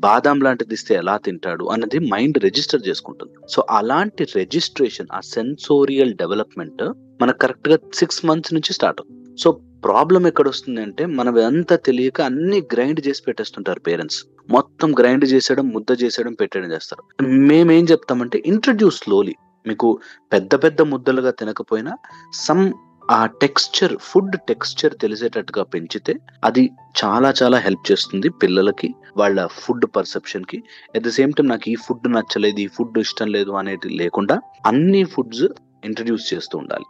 బాదాం 0.08 0.40
లాంటిది 0.48 0.78
ఇస్తే 0.80 0.96
ఎలా 1.02 1.16
తింటాడు? 1.28 1.66
అన్నది 1.76 2.00
మైండ్ 2.14 2.40
రిజిస్టర్ 2.48 2.86
చేసుకుంటుంది. 2.90 3.34
సో 3.54 3.62
అలాంటి 3.80 4.24
రిజిస్ట్రేషన్ 4.40 5.12
ఆ 5.20 5.22
సెన్సోరియల్ 5.36 6.14
డెవలప్మెంట్ 6.24 6.84
మనకు 7.22 7.40
కరెక్ట్గా 7.46 7.78
సిక్స్ 8.02 8.22
మంత్స్ 8.30 8.54
నుంచి 8.58 8.74
స్టార్ట్ 8.78 9.00
అవుతుంది. 9.02 9.16
సో 9.44 9.50
ప్రాబ్లం 9.88 10.24
ఎక్కడ 10.30 10.48
వస్తుంది 10.54 10.82
అంటే 10.88 11.04
మనం 11.20 11.36
అంతా 11.50 11.76
తెలియక 11.88 12.20
అన్ని 12.30 12.60
గ్రైండ్ 12.74 13.00
చేసి 13.06 13.22
పెట్టేస్తుంటారు 13.28 13.82
పేరెంట్స్ 13.88 14.20
మొత్తం 14.50 14.92
గ్రైండ్ 15.00 15.26
చేసేయడం 15.26 15.66
ముద్ద 15.70 16.04
చేసేయడం 16.04 16.34
పెట్టడం 16.34 16.72
చేస్తారు. 16.72 17.04
మేమేం 17.50 17.86
చెప్తామంటే 17.86 18.44
ఇంట్రడ్యూస్ 18.46 18.98
స్లోలీ 18.98 19.36
మీకు 19.68 20.00
పెద్ద 20.34 20.56
పెద్ద 20.64 20.82
ముద్దలుగా 20.82 21.32
తినకపోయినా 21.32 21.94
సమ్ 22.34 22.64
ఆ 23.12 23.26
టెక్స్చర్ 23.26 23.94
ఫుడ్ 24.02 24.36
టెక్స్చర్ 24.48 24.94
తెలిసేటట్టుగా 24.94 25.64
పెంచితే 25.64 26.14
అది 26.44 26.64
చాలా 27.02 27.34
చాలా 27.42 27.58
హెల్ప్ 27.58 27.92
చేస్తుంది 27.92 28.30
పిల్లలకి 28.30 28.90
వాళ్ళ 29.18 29.48
ఫుడ్ 29.48 29.86
పర్సెప్షన్కి. 29.96 30.64
అట్ 30.96 31.04
ద 31.04 31.10
సేమ్ 31.10 31.34
టైం 31.34 31.48
నాకు 31.48 31.70
ఈ 31.70 31.76
ఫుడ్ 31.76 32.08
నచ్చలేదు 32.14 32.60
ఈ 32.60 32.68
ఫుడ్ 32.68 33.00
ఇష్టం 33.00 33.28
లేదు 33.28 33.52
అనేది 33.52 33.90
లేకుండా 34.02 34.42
అన్ని 34.66 35.04
ఫుడ్స్ 35.04 35.46
ఇంట్రడ్యూస్ 35.84 36.34
చేస్తూ 36.34 36.58
ఉండాలి. 36.58 36.88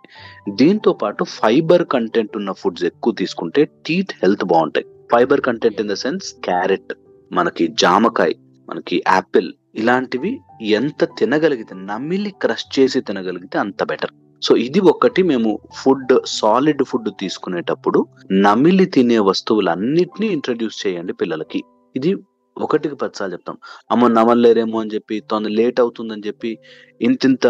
దీంతో 0.50 0.94
పాటు 0.94 1.24
ఫైబర్ 1.24 1.86
కంటెంట్ 1.86 2.38
ఉన్న 2.38 2.52
ఫుడ్స్ 2.52 2.84
ఎక్కువ 2.84 3.14
తీసుకుంటే 3.14 3.64
టీత్ 3.88 4.14
హెల్త్ 4.24 4.46
బాగుంటాయి. 4.46 4.88
Fibre 5.12 5.42
content 5.42 5.82
in 5.82 5.90
the 5.90 5.94
sense 5.94 6.34
carrot 6.44 6.94
మనకి 7.34 7.68
జామకాయ 7.68 8.34
మనకి 8.70 9.04
యాపిల్ 9.08 9.54
ఇలాంటివి 9.76 10.32
ఎంత 10.62 11.04
తినగలిగితే 11.18 11.76
నమిలి 11.76 12.32
క్రష్ 12.42 12.80
చేసి 12.80 13.02
తినగలిగితే 13.02 13.58
అంత 13.60 13.84
బెటర్. 13.84 14.14
సో 14.42 14.56
ఇది 14.56 14.80
ఒకటి 14.80 15.24
మేము 15.24 15.60
ఫుడ్ 15.74 16.14
సాలిడ్ 16.26 16.84
ఫుడ్ 16.84 17.10
తీసుకునేటప్పుడు 17.20 18.06
నమిలి 18.32 18.86
తినే 18.86 19.20
వస్తువులన్నిటినీ 19.20 20.28
ఇంట్రడ్యూస్ 20.28 20.88
చేయండి 20.88 21.14
పిల్లలకి. 21.14 21.64
ఇది 21.96 22.12
ఒకటికి 22.58 22.96
పదిసార్లు 22.96 23.34
చెప్తాం. 23.34 23.58
అమ్మ 23.92 24.08
నమలలేరేమో 24.08 24.80
అని 24.80 24.90
చెప్పి 24.96 25.24
తొందర 25.32 25.52
లేట్ 25.52 25.80
అవుతుందని 25.80 26.28
చెప్పి 26.28 26.58
ఇంతింత 27.02 27.48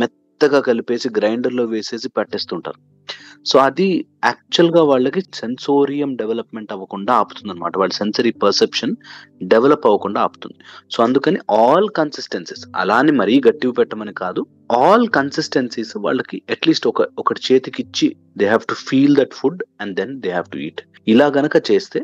మెత్తగా 0.00 0.60
కలిపేసి 0.60 1.08
గ్రైండర్లో 1.18 1.64
వేసేసి 1.64 2.08
పట్టేస్తుంటారు. 2.08 2.80
సో 3.46 3.58
అది 3.58 4.06
యాక్చువల్గా 4.24 4.82
వాళ్ళకి 4.82 5.20
సెన్సోరియం 5.34 6.16
డెవలప్మెంట్ 6.16 6.72
అవ్వకుండా 6.72 7.12
ఆపుతుంది 7.14 7.52
అనమాట 7.52 7.78
వాళ్ళ 7.78 7.92
సెన్సరీ 7.92 8.30
పర్సెప్షన్ 8.30 8.96
డెవలప్ 9.42 9.86
అవ్వకుండా 9.86 10.20
ఆపుతుంది. 10.20 10.58
సో 10.90 11.02
అందుకని 11.02 11.38
ఆల్ 11.50 11.88
కన్సిస్టెన్సీస్ 11.96 12.66
అలానే 12.76 13.12
మరీ 13.12 13.40
గట్టివి 13.48 13.72
పెట్టమని 13.72 14.14
కాదు 14.14 14.46
ఆల్ 14.72 15.08
కన్సిస్టెన్సీస్ 15.08 15.96
వాళ్ళకి 15.96 16.42
అట్లీస్ట్ 16.50 16.86
ఒక 16.86 17.06
ఒకటి 17.18 17.52
చేతికి 17.52 17.82
ఇచ్చి 17.82 18.16
they 18.36 18.44
have 18.44 18.66
to 18.68 18.74
feel 18.74 19.16
that 19.16 19.34
food 19.34 19.62
and 19.80 19.96
then 19.96 20.20
they 20.20 20.28
have 20.28 20.50
to 20.52 20.58
eat 20.58 20.82
ఇలా 21.08 21.26
గనక 21.26 21.70
చేస్తే 21.70 22.00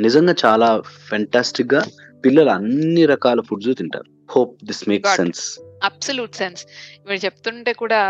నిజంగా 0.00 0.34
చాలా 0.44 0.82
ఫెంటాస్టిక్గా 1.10 1.84
పిల్లలు 2.24 2.50
అన్ని 2.50 3.06
రకాల 3.06 3.40
ఫుడ్స్ 3.40 3.78
తింటారు. 3.78 4.10
Hope 4.30 4.64
this 4.64 4.88
make. 4.88 5.06
Sense 5.06 5.60
absolute 5.88 6.38
sense 6.40 6.62
ఇప్పుడు 6.96 7.18
చెప్తుంటే 7.24 7.72
కూడా 7.82 8.00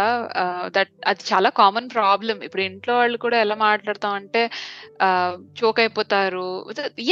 దట్ 0.76 0.92
అది 1.06 1.24
చాలా 1.32 1.50
కామన్ 1.60 1.88
ప్రాబ్లం 1.96 2.38
ఇప్పుడు 2.46 2.62
ఇంట్లో 2.62 2.94
వాళ్ళు 2.96 3.18
కూడా 3.24 3.38
ఎలా 3.44 3.56
మాట్లాడతాం 3.66 4.14
అంటే 4.20 4.42
చోక్ 5.60 5.80
అయిపోతారు. 5.80 6.46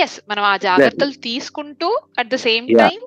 ఎస్ 0.04 0.16
మనం 0.30 0.42
ఆ 0.52 0.56
జాగ్రత్తలు 0.56 1.14
తీసుకుంటూ 1.28 1.88
అట్ 2.18 2.30
ద 2.34 2.38
సేమ్. 2.46 2.66
టైం 2.82 3.00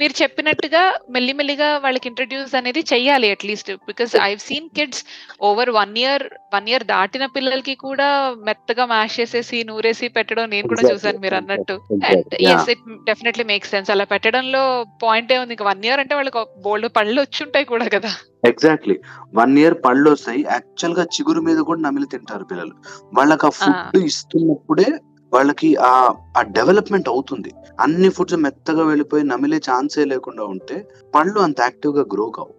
మీరు 0.00 0.14
చెప్పినట్టుగా 0.22 0.82
మెల్లిమెల్లిగా 1.16 1.70
వాళ్ళకి 1.84 2.06
ఇంట్రడ్యూస్ 2.10 2.54
అనేది 2.60 2.82
చెయ్యాలి 2.92 3.30
at least 3.36 3.70
because 3.88 4.12
I 4.26 4.30
seen 4.48 4.68
kids 4.78 5.02
over 5.48 5.70
one 5.80 5.96
year 6.02 6.24
one 6.54 6.68
year 6.72 6.84
దాటిన 6.92 7.26
పిల్లలకి 7.36 7.74
కూడా 7.86 8.08
మెత్తగా 8.48 8.86
మ్యాష్ 8.94 9.18
చేసేసి 9.20 9.58
నూరేసి 9.70 10.08
పెట్టడం 10.16 10.46
నేను 10.54 10.68
కూడా. 10.72 10.82
చూసాను 10.92 11.20
మీరు 11.24 11.38
అన్నట్టు. 11.40 11.76
And. 12.10 12.34
Yes 12.52 12.70
it 12.74 12.84
definitely 13.10 13.46
make 13.52 13.70
sense 13.72 13.90
అలా 13.96 14.06
పెట్టడంలో 14.14 14.62
పాయింట్ 15.04 15.32
ఏ 15.32 15.38
ఉంది. 15.42 15.54
ఇంకా 15.56 15.68
వన్ 15.72 15.84
ఇయర్ 15.88 16.02
అంటే 16.04 16.14
వాళ్ళకి 16.20 16.44
బోల్డ్ 16.66 16.89
పళ్ళు 16.96 17.18
వచ్చి 17.20 17.40
ఉంటాయి 17.44 17.64
కూడా 17.64 17.86
కదా. 17.94 18.10
ఎగ్జాక్ట్లీ 18.44 18.96
వన్ 19.34 19.58
ఇయర్ 19.58 19.76
పళ్ళు 19.84 20.10
వస్తాయి 20.10 20.42
యాక్చువల్గా 20.50 21.04
చిగురు 21.14 21.40
మీద 21.40 21.58
కూడా 21.58 21.80
నమిలి 21.80 22.06
తింటారు 22.06 22.44
పిల్లలు. 22.44 22.74
వాళ్ళకి 23.14 23.46
ఆ 23.46 23.52
ఫుడ్ 23.60 23.98
ఇస్తున్నప్పుడే 24.10 24.88
వాళ్ళకి 25.32 25.68
ఆ 25.88 25.92
ఆ 26.38 26.42
డెవలప్మెంట్ 26.42 27.08
అవుతుంది. 27.08 27.50
అన్ని 27.80 28.08
ఫుడ్స్ 28.08 28.34
మెత్తగా 28.34 28.84
వెళ్ళిపోయి 28.84 29.24
నమిలే 29.24 29.60
ఛాన్సే 29.70 30.04
లేకుండా 30.04 30.44
ఉంటే 30.44 30.76
పళ్ళు 31.14 31.40
అంత 31.40 31.60
యాక్టివ్గా 31.60 32.04
గ్రో 32.14 32.26
కావు. 32.30 32.52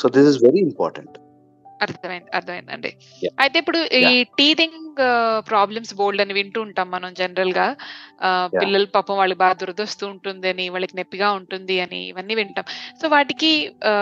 So 0.00 0.08
this 0.08 0.28
is 0.28 0.38
very 0.44 0.60
important 0.60 1.16
అర్థమైంది 1.82 2.30
అర్థమైందండి. 2.34 2.90
అయితే 3.40 3.56
ఇప్పుడు 3.58 3.80
ఈ 3.96 4.22
టీథింగ్ 4.38 4.80
ప్రాబ్లమ్స్ 5.50 5.94
బోల్డ్ 5.94 6.22
అని 6.22 6.32
వింటూ 6.32 6.60
ఉంటాం 6.60 6.90
మనం 6.90 7.10
జనరల్గా 7.14 7.66
పిల్లలు 8.60 8.88
పాపం 8.94 9.16
వాళ్ళకి 9.16 9.38
బాగా 9.38 9.52
దురదొస్తూ 9.52 10.06
ఉంటుంది 10.06 10.48
అని 10.48 10.68
వాళ్ళకి 10.68 10.96
నొప్పిగా 10.96 11.28
ఉంటుంది 11.32 11.76
అని 11.80 12.00
ఇవన్నీ 12.08 12.34
వింటాం. 12.34 12.66
సో 13.02 13.08
వాటికి 13.08 13.52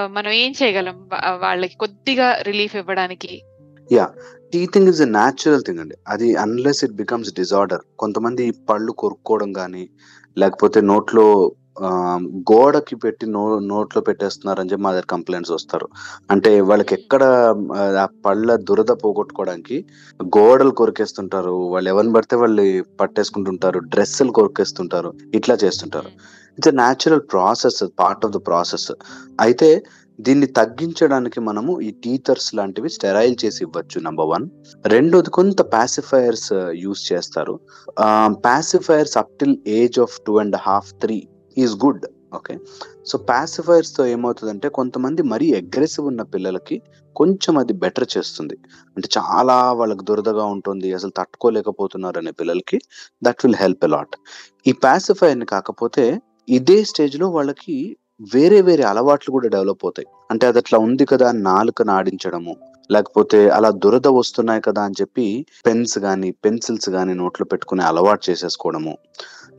మనం 0.08 0.32
ఏం 0.44 0.52
చేయగలం? 0.62 0.98
వాళ్ళకి 1.38 1.76
కొద్దిగా 1.76 2.28
రిలీఫ్ 2.50 2.76
ఇవ్వడానికి. 2.76 3.32
Teething 4.52 4.88
is 4.88 5.00
a 5.02 5.08
natural 5.18 5.62
thing 5.66 5.80
అండి. 5.80 5.96
అది 6.08 6.28
అన్లెస్ 6.36 6.82
ఇట్ 6.84 6.98
బికమ్స్ 7.02 7.30
డిజార్డర్ 7.34 7.82
కొంతమంది 7.98 8.44
పళ్ళు 8.70 8.92
కొరుక్కోవడం 8.92 9.52
కానీ 9.52 9.84
లేకపోతే 10.38 10.78
నోట్లో 10.80 11.26
గోడకి 12.52 12.96
పెట్టి 12.96 13.26
నో 13.26 13.58
నోట్లో 13.58 14.02
పెట్టేస్తున్నారని 14.02 14.70
చెప్పి 14.70 14.82
మా 14.82 14.92
దగ్గర 14.92 15.04
కంప్లైంట్స్ 15.10 15.52
వస్తారు. 15.52 15.88
అంటే 16.30 16.60
వాళ్ళకి 16.60 16.94
ఎక్కడ 16.94 17.22
ఆ, 17.76 18.08
పళ్ళ 18.26 18.56
దురద 18.56 18.86
పోగొట్టుకోవడానికి 18.86 19.84
గోడలు 20.22 20.70
కొరికేస్తుంటారు. 20.70 21.50
వాళ్ళు 21.50 21.90
ఎవరిని 21.90 22.12
పడితే 22.12 22.36
వాళ్ళు 22.36 22.84
పట్టేసుకుంటుంటారు. 23.00 23.78
డ్రెస్సులు 23.78 24.32
కొరికేస్తుంటారు. 24.32 25.12
ఇట్లా 25.34 25.54
చేస్తుంటారు. 25.64 26.10
It's 26.58 26.74
natural 26.74 27.20
process 27.32 27.84
part 27.98 28.26
of 28.26 28.32
the 28.32 28.36
process 28.36 28.92
అయితే 29.40 29.84
దీన్ని 30.20 30.46
తగ్గించడానికి 30.46 31.40
మనము 31.40 31.80
ఈ 31.80 31.90
టీథర్స్ 31.90 32.54
లాంటివి 32.54 32.88
స్టెరైల్ 32.88 33.36
చేసి 33.44 33.64
ఇవ్వచ్చు 33.64 34.00
నంబర్ 34.00 34.26
వన్ 34.26 34.48
రెండోది 34.86 35.30
కొంత 35.30 35.60
పాసిఫైయర్స్ 35.62 36.52
యూస్ 36.74 37.12
చేస్తారు. 37.12 37.60
Pacifiers 38.44 39.18
up 39.18 39.38
till 39.40 39.56
age 39.66 39.98
of 40.00 40.20
two 40.26 40.38
and 40.38 40.56
half 40.56 40.92
three 40.92 41.28
is 41.58 41.74
good 41.84 42.06
okay? 42.34 42.58
So 43.06 43.18
పాసిఫైయర్స్తో 43.18 44.06
ఏమవుతుందంటే 44.06 44.68
కొంతమంది 44.68 45.22
మరీ 45.22 45.54
అగ్రెసివ్ 45.54 46.06
ఉన్న 46.06 46.22
పిల్లలకి 46.22 46.82
కొంచెం 47.16 47.58
అది 47.58 47.72
బెటర్ 47.72 48.08
చేస్తుంది. 48.18 48.56
అంటే 48.96 49.08
చాలా 49.18 49.72
వాళ్ళకి 49.72 50.04
దురదగా 50.04 50.44
ఉంటుంది 50.44 50.94
అసలు 50.94 51.12
తట్టుకోలేకపోతున్నారు 51.16 52.18
అనే 52.18 52.30
పిల్లలకి 52.30 52.78
దట్ 53.22 53.40
విల్ 53.44 53.56
హెల్ప్ 53.56 53.84
అలాట్ 53.84 54.16
ఈ 54.66 54.72
పాసిఫైర్ని 54.72 55.46
కాకపోతే 55.46 56.20
ఇదే 56.48 56.84
స్టేజ్లో 56.84 57.28
వాళ్ళకి 57.28 57.96
వేరే 58.34 58.62
వేరే 58.62 58.82
అలవాట్లు 58.82 59.30
కూడా 59.32 59.48
డెవలప్ 59.48 59.84
అవుతాయి. 59.84 60.06
అంటే 60.30 60.46
అది 60.46 60.58
అట్లా 60.58 60.78
ఉంది 60.78 61.04
కదా 61.04 61.28
అని 61.28 61.42
నాలుకను 61.42 61.92
ఆడించడము 61.92 62.56
లేకపోతే 62.90 63.48
అలా 63.48 63.70
దురద 63.70 64.06
వస్తున్నాయి 64.06 64.60
కదా 64.60 64.82
అని 64.82 64.94
చెప్పి 65.00 65.46
పెన్స్ 65.66 65.98
కానీ 65.98 66.30
పెన్సిల్స్ 66.30 66.90
కానీ 66.90 67.14
నోట్లో 67.14 67.44
పెట్టుకునే 67.44 67.84
అలవాటు 67.84 68.30
చేసేసుకోవడము. 68.30 68.98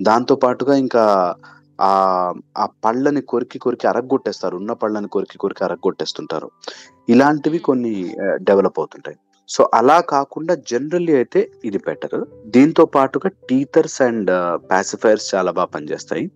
దాంతో 0.01 0.35
పాటుగా 0.35 0.75
ఇంకా 0.75 1.35
ఆ 1.81 2.33
ఆ 2.57 2.65
పళ్ళని 2.85 3.21
కొరికి 3.21 3.59
కొరికి 3.59 3.87
అరగొట్టేస్తారు 3.87 4.57
ఉన్న 4.57 4.73
పళ్ళని 4.73 5.07
కొరికి 5.07 5.37
కొరికి 5.37 5.63
అరగొట్టేస్తుంటారు 5.63 6.51
ఇలాంటివి 7.09 7.59
కొన్ని 7.59 8.15
డెవలప్ 8.35 8.79
అవుతుంటాయి. 8.79 9.17
సో 9.49 9.69
అలా 9.73 10.01
కాకుండా 10.01 10.55
జనరల్లీ 10.55 11.15
అయితే 11.15 11.51
ఇది 11.65 11.77
బెటర్. 11.77 12.25
దీంతో 12.45 12.85
పాటుగా 12.85 13.29
టీథర్స్ 13.49 14.01
అండ్ 14.01 14.31
పాసిఫైర్స్ 14.71 15.35
చాలా 15.35 15.51
బాగా 15.51 15.65
పనిచేస్తాయి. 15.65 16.31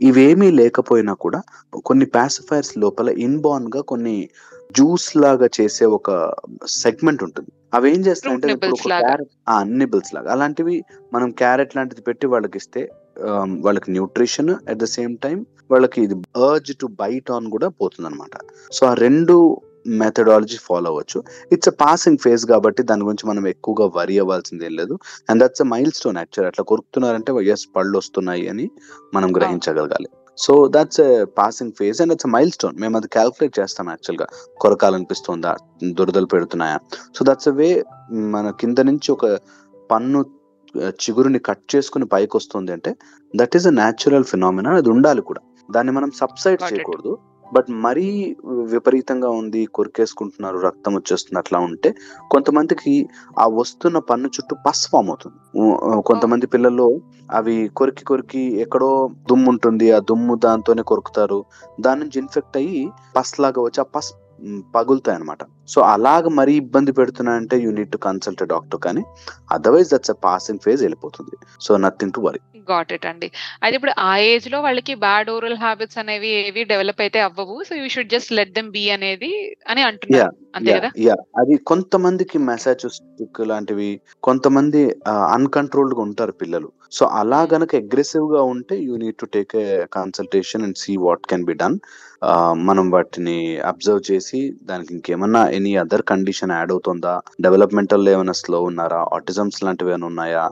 ఇవేమీ 0.00 0.50
లేకపోయినా 0.50 1.12
కూడా 1.14 1.42
కొన్ని 1.84 2.06
పాసిఫైర్స్ 2.06 2.78
లోపల 2.78 3.08
ఇన్బార్న్గా 3.08 3.82
కొన్ని 3.82 4.28
జ్యూస్ 4.72 5.16
లాగా 5.16 5.48
చేసే 5.60 5.84
ఒక 5.84 6.34
సెగ్మెంట్ 6.66 7.22
ఉంటుంది. 7.22 7.50
అవి 7.74 7.94
ఏం 7.94 8.00
చేస్తాయంటే 8.00 8.52
ఇప్పుడు. 8.52 8.74
క్యారెట్ 8.74 9.78
నిబుల్స్ 9.78 10.14
లాగా. 10.14 10.32
అలాంటివి 10.32 10.84
మనం 11.12 11.30
క్యారెట్ 11.30 11.76
లాంటిది 11.76 12.00
పెట్టి 12.00 12.26
వాళ్ళకి 12.26 12.56
ఇస్తే 12.56 12.88
Um, 13.16 13.50
వాళ్ళకి 13.64 13.88
nutrition 13.96 14.50
at 14.70 14.80
the 14.82 14.86
same 14.94 15.12
time 15.22 15.36
వాళ్ళకి 15.72 15.98
ఇది 16.06 16.16
అర్జ్ 16.48 16.72
టు 16.80 16.86
బైట్ 17.00 17.30
ఆన్ 17.36 17.46
కూడా 17.54 17.68
పోతుంది 17.80 18.08
అనమాట 18.08 18.34
సో 18.76 18.82
ఆ 18.90 18.92
రెండు 19.04 19.34
మెథడాలజీ 20.00 20.58
ఫాలో 20.66 20.88
అవ్వచ్చు. 20.90 21.18
ఇట్స్ 21.54 21.70
అ 21.72 21.74
పాసింగ్ 21.84 22.20
ఫేజ్ 22.24 22.44
కాబట్టి 22.52 22.82
దాని 22.90 23.04
గురించి 23.08 23.26
మనం 23.30 23.44
ఎక్కువగా 23.52 23.86
వరి 23.96 24.16
అవ్వాల్సింది 24.22 24.64
ఏం 24.68 24.74
లేదు. 24.80 24.94
And 25.30 25.40
that's 25.44 25.64
a 25.64 25.68
milestone 25.98 26.18
actual 26.22 26.48
అట్లా 26.50 26.64
కొరుకుతున్నారంటే 26.70 27.32
oh 27.36 27.42
ఎస్ 27.54 27.66
పళ్ళు 27.76 27.96
వస్తున్నాయి 28.02 28.46
అని 28.52 28.66
మనం 29.16 29.28
గ్రహించగలగాలి. 29.38 30.08
So 30.38 30.54
that's 30.76 31.02
passing 31.40 31.74
phase 31.80 32.00
and 32.02 32.14
it's 32.16 32.30
milestone 32.56 32.76
మేము 32.84 32.96
అది 33.00 33.08
క్యాల్కులేట్ 33.16 33.54
చేస్తాం 33.60 33.88
యాక్చువల్గా. 33.94 34.26
కొరకాలనిపిస్తుందా? 34.64 35.54
దురదలు 36.00 36.30
పెడుతున్నాయా? 36.34 36.78
సో 37.16 37.22
దట్స్ 37.30 37.50
అ 37.52 37.56
వే 37.60 37.70
మన 38.34 38.48
కింద 38.62 38.78
నుంచి 38.90 39.10
ఒక 39.18 39.26
పన్ను 39.90 40.20
చిగురుని 40.78 41.38
కట్ 41.38 41.76
చేసుకుని 41.76 42.06
పైకి 42.06 42.36
వస్తుంది 42.36 42.72
అంటే 42.72 42.96
that 43.36 43.56
is 43.56 43.66
a 43.66 43.70
natural 43.70 44.24
phenomena 44.24 44.72
అది 44.76 44.90
ఉండాలి 44.90 45.20
కూడా. 45.20 45.40
దాన్ని 45.68 45.92
మనం 45.92 46.10
సబ్సైడ్. 46.10 46.60
చేయకూడదు. 46.72 47.18
బట్ 47.52 47.70
మరీ 47.70 48.36
విపరీతంగా 48.46 49.28
ఉంది 49.30 49.66
కొరికేసుకుంటున్నారు 49.66 50.58
రక్తం 50.58 50.94
వచ్చేస్తుంది 50.94 51.38
అట్లా 51.38 51.58
ఉంటే 51.58 51.94
కొంతమందికి 52.30 53.08
ఆ 53.38 53.46
వస్తున్న 53.46 53.98
పన్ను 53.98 54.28
చుట్టూ 54.28 54.56
పస్ 54.66 54.88
ఫామ్ 54.88 55.08
అవుతుంది. 55.08 55.38
కొంతమంది 56.02 56.46
పిల్లల్లో 56.46 56.88
అవి 57.30 57.68
కొరికి 57.76 58.04
కొరికి 58.04 58.60
ఎక్కడో 58.60 59.10
దుమ్ము 59.30 59.48
ఉంటుంది. 59.48 59.92
ఆ 59.92 59.98
దుమ్ము 59.98 60.34
దాంతోనే 60.44 60.82
కొరుకుతారు. 60.82 61.44
దాని 61.80 62.00
నుంచి 62.00 62.18
ఇన్ఫెక్ట్ 62.18 62.56
అయ్యి 62.56 62.82
పస్ 63.16 63.40
లాగా 63.40 63.62
వచ్చి 63.62 63.80
ఆ 63.80 63.86
పస్ 63.96 64.10
పగులుతాయి 64.74 65.16
అనమాట 65.18 65.42
సో 65.68 65.78
అలాగ 65.94 66.28
మరీ 66.40 66.54
ఇబ్బంది 66.62 66.92
పెడుతున్నాయంటే 66.98 67.56
you 67.64 67.70
need 67.78 67.94
to 67.94 68.00
consult 68.08 68.44
doctor 68.54 68.82
కానీ 68.86 69.04
otherwise 69.56 69.92
that's 69.94 70.14
a 70.16 70.18
passing 70.28 70.62
phase 70.66 70.82
వెళ్ళిపోతుంది. 70.86 71.36
So 71.66 71.76
nothing 71.86 72.14
to 72.18 72.22
worry 72.26 72.42
got 72.70 72.92
it 72.94 73.04
అండి. 73.10 73.26
అయితే 73.62 73.74
ఇప్పుడు 73.78 73.92
ఆ 74.06 74.12
ఏజ్లో 74.30 74.58
వాళ్ళకి 74.64 74.94
బ్యాడ్ 75.04 75.28
ఓరల్ 75.34 75.58
హ్యాబిట్స్ 75.64 75.98
అనేవి 76.02 76.30
ఏవి 76.46 76.62
డెవలప్ 76.72 77.00
అయితే 77.04 77.18
అవ్వవు. 77.26 77.56
So 77.68 77.72
you 77.80 77.84
should 77.94 78.12
just 78.14 78.32
let 78.38 78.54
them 78.56 78.70
be 78.76 78.84
అనేది 78.94 79.32
అని 79.72 79.82
అంటున్నారు. 79.88 80.32
అంతే 80.56 80.70
యా 80.72 80.78
కదా? 80.78 80.90
యా 81.06 81.16
అది 81.40 81.56
కొంతమందికి 81.70 82.38
మెసాచుస్టిక్ 82.50 83.40
లాంటివి 83.50 83.90
కొంతమంది 84.28 84.82
అన్కంట్రోల్డ్గా 85.36 86.02
ఉంటారు 86.08 86.34
పిల్లలు. 86.42 86.70
సో 86.96 87.04
అలా 87.20 87.40
గనక 87.52 87.72
అగ్రెసివ్గా 87.82 88.42
ఉంటే 88.54 88.74
you 88.88 88.96
need 89.02 89.20
to 89.22 89.28
take 89.36 89.54
a 89.62 89.68
consultation 89.98 90.64
and 90.66 90.80
see 90.82 90.92
what 91.06 91.24
can 91.32 91.46
be 91.50 91.56
done 91.62 91.78
మనం 92.68 92.86
వాటిని 92.94 93.38
అబ్జర్వ్ 93.70 94.02
చేసి 94.10 94.38
దానికి 94.68 94.90
ఇంకేమన్నా 94.96 95.42
ఎనీ 95.56 95.72
అదర్ 95.76 96.04
కండిషన్ 96.10 96.54
యాడ్ 96.54 96.72
అవుతుందా 96.74 97.14
డెవలప్మెంటల్ 97.46 98.08
ఏమైనా 98.08 98.34
స్లో 98.40 98.60
ఉన్నారా 98.62 99.00
ఆటిజమ్స్ 99.16 99.60
లాంటివి 99.64 99.92
ఏమైనా 99.92 100.08
ఉన్నాయా 100.12 100.44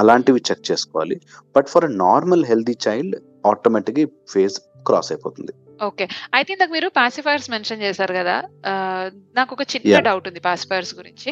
అలాంటివి 0.00 0.42
చెక్ 0.48 0.64
చేసుకోవాలి 0.70 1.18
but 1.54 1.68
for 1.68 1.88
normal 2.00 2.44
healthy 2.50 2.76
child 2.86 3.16
automatic 3.52 4.02
phase 4.30 4.58
cross 4.88 5.10
అయిపోతుంది 5.12 5.54
ఓకే. 5.80 6.04
అయితే 6.34 6.50
ఇందాక 6.52 6.72
మీరు 6.74 6.88
పాసిఫైయర్స్ 6.98 7.48
మెన్షన్ 7.52 7.82
చేశారు 7.82 8.12
గదా! 8.12 8.36
ఆహ్, 8.70 9.08
నాకొక 9.36 9.64
చిన్న! 9.72 9.98
డౌట్ 10.06 10.28
ఉంది 10.30 10.40
పాసిఫైయర్స్ 10.46 10.92
గురించి. 11.00 11.30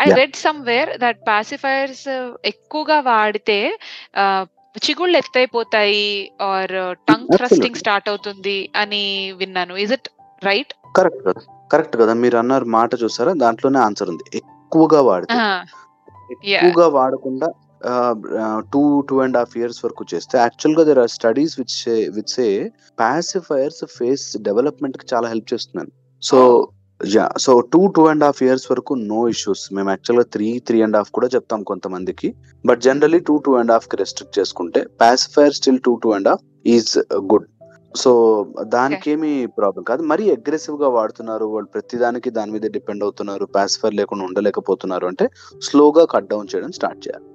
I! 0.00 0.06
Read 0.20 0.36
somewhere 0.44 0.90
that 1.02 1.20
pacifiers 1.28 2.06
ఎక్కువగా 2.52 2.98
వాడితే 3.08 3.58
చిగుళ్ళు 4.76 5.16
ఎత్తైపోతాయి 5.18 6.06
ఆర్ 6.48 6.74
టంగ్ 7.08 7.28
థ్రస్టింగ్. 7.36 7.80
స్టార్ట్ 7.82 8.08
అవుతుంది 8.08 8.58
అని 8.82 9.04
విన్నాను. 9.40 9.76
Is 9.76 9.92
it 9.92 10.08
right? 10.42 10.72
కరెక్ట్ 10.94 11.22
కదా! 11.26 11.42
కరెక్ట్ 11.72 11.96
కదా! 11.96 12.14
మీరన్నారు 12.22 12.66
మాట 12.74 12.90
చూసారా? 13.02 13.32
దాంట్లోనే 13.42 13.78
ఆన్సర్ 13.80 14.10
ఉంది. 14.12 14.24
ఎక్కువగా 14.40 15.00
వాడితే. 15.08 15.36
ఎక్కువగా 16.34 16.86
వాడకుండా 16.96 17.48
ఆహ్, 17.92 18.18
2, 18.66 18.80
2 19.02 19.14
½ 19.36 19.54
ఇయర్స్ 19.60 19.80
వరకు 19.84 20.02
చేస్తే 20.10 20.34
యాక్చువల్‌గా 20.38 20.82
there 20.84 21.00
are 21.00 21.12
studies 21.14 21.54
which 21.60 21.76
which 22.16 22.32
say 22.34 22.46
pacifiers 22.98 23.82
face 23.94 24.26
డెవలప్‌మెంట్‌కి 24.40 25.06
చాలా 25.12 25.26
హెల్ప్ 25.28 25.48
చేస్తుందని. 25.52 25.90
సో! 26.22 26.38
యాహ్! 27.00 27.32
సో 27.44 27.52
2, 27.66 27.80
2 27.88 28.02
½ 28.20 28.42
ఇయర్స్ 28.46 28.66
వరకు 28.72 28.92
నో 29.08 29.20
ఇష్యూస్. 29.28 29.64
మేము 29.72 29.90
యాక్చువల్‌గా 29.90 30.26
3, 30.28 30.50
3 30.68 30.78
½ 30.98 31.10
కూడా 31.12 31.28
చెప్తాం 31.28 31.62
కొంతమందికి. 31.62 32.28
బట్ 32.64 32.82
జనరల్లీ 32.82 33.20
2, 33.22 33.36
2 33.40 33.56
½ 33.56 33.98
రెస్ట్రిక్ట్ 34.02 34.38
చేసుకుంటే 34.38 34.82
pacifier 35.00 35.56
still 35.58 35.80
2, 35.80 35.94
2 35.96 36.14
½ 36.18 36.42
is 36.68 36.92
good. 37.32 37.48
So. 37.94 38.10
దానికేమి 38.72 39.30
problem 39.56 39.84
కాదు. 39.84 40.02
మరీ 40.02 40.30
అగ్రెసివ్‌గా 40.30 40.88
వాడుతున్నారు. 40.88 41.44
వాళ్ళు 41.46 41.68
ప్రతిదానికి 41.68 42.30
దాని 42.30 42.52
మీదే 42.52 42.68
డిపెండ్ 42.68 43.04
అవుతున్నారు. 43.04 43.46
పాసిఫైయర్ 43.54 43.94
లేకుండా 43.94 44.24
ఉండలేకపోతున్నారు 44.24 45.06
అంటే 45.06 45.26
స్లోగా 45.62 46.04
కట్ 46.10 46.30
డౌన్ 46.30 46.50
చేయడం 46.54 46.72
స్టార్ట్ 46.72 47.02
చేయాలి. 47.06 47.26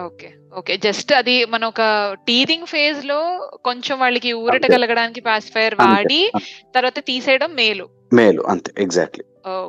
ఓకే. 0.00 0.28
ఓకే. 0.56 0.76
జస్ట్ 0.76 1.12
అది 1.12 1.44
మనం 1.50 1.66
ఒక 1.68 1.82
టీథింగ్ 2.26 2.66
ఫేజ్‌లో 2.66 3.18
కొంచెం 3.64 3.98
వాళ్ళకి 4.00 4.32
ఊరట. 4.42 4.66
కలగడానికి 4.66 5.20
పాసిఫైయర్ 5.20 5.76
అంతే. 5.78 5.88
వాడి. 5.88 6.20
తర్వాత 6.74 6.98
తీసేయడం 7.06 7.54
మేలు. 7.54 7.86
మేలు 8.12 8.42
అంతే. 8.46 8.72
ఎగ్జాక్ట్‌లీ. 8.78 9.24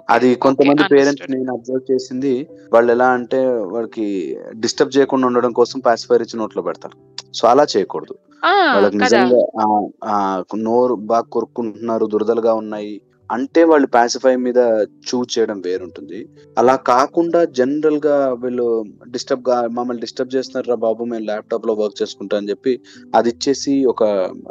అది. 0.09 0.35
కొంతమంది 0.35 0.83
పేరెంట్స్. 0.91 1.27
నేను 1.31 1.53
అబ్జర్వ్ 1.53 1.91
చేసింది 1.91 2.33
వాళ్ళెలా 2.73 3.07
అంటే 3.09 3.39
వాళ్ళకి 3.67 4.07
డిస్టర్బ్ 4.55 4.95
చేయకుండా 4.97 5.27
ఉండడం 5.27 5.51
కోసం 5.51 5.79
పాసిఫైయర్ 5.79 6.21
ఇచ్చి 6.21 6.39
నోట్లో 6.39 6.61
పెడతారు. 6.61 6.97
సో 7.33 7.47
అలా 7.47 7.63
చేయకూడదు. 7.75 8.15
ఆ! 8.43 8.51
వాళ్ళకి 8.67 8.95
కదా! 8.95 9.21
నిజంగా 9.21 9.39
ఆహ్, 9.63 9.85
ఆహ్, 10.11 10.41
నోరు 10.65 10.95
బాగా 11.09 11.27
కొరుక్కుంటున్నారు, 11.35 12.05
దురదలుగా 12.13 12.53
ఉన్నాయి 12.61 12.95
అంటే 13.29 13.61
వాళ్ళు 13.69 13.87
పాసిఫై 13.93 14.33
మీద 14.43 14.59
చూజ్ 15.07 15.33
చేయడం 15.33 15.57
వేరుంటుంది. 15.65 16.19
అలా 16.57 16.75
కాకుండా 16.89 17.39
జనరల్‌గా 17.57 18.15
వీళ్ళు 18.41 18.65
డిస్టర్బ్‌గా 19.13 19.57
మమ్మల్ని 19.75 20.03
డిస్టర్బ్ 20.05 20.33
చేస్తున్నారురా 20.35 20.77
బాబు 20.85 21.01
మేము 21.05 21.25
ల్యాప్‌టాప్‌లో 21.27 21.73
వర్క్ 21.81 21.99
చేసుకుంటా 22.01 22.37
అని 22.39 22.51
చెప్పి 22.51 22.73
అది 23.13 23.29
ఇచ్చేసి 23.33 23.73
ఒక 23.93 24.01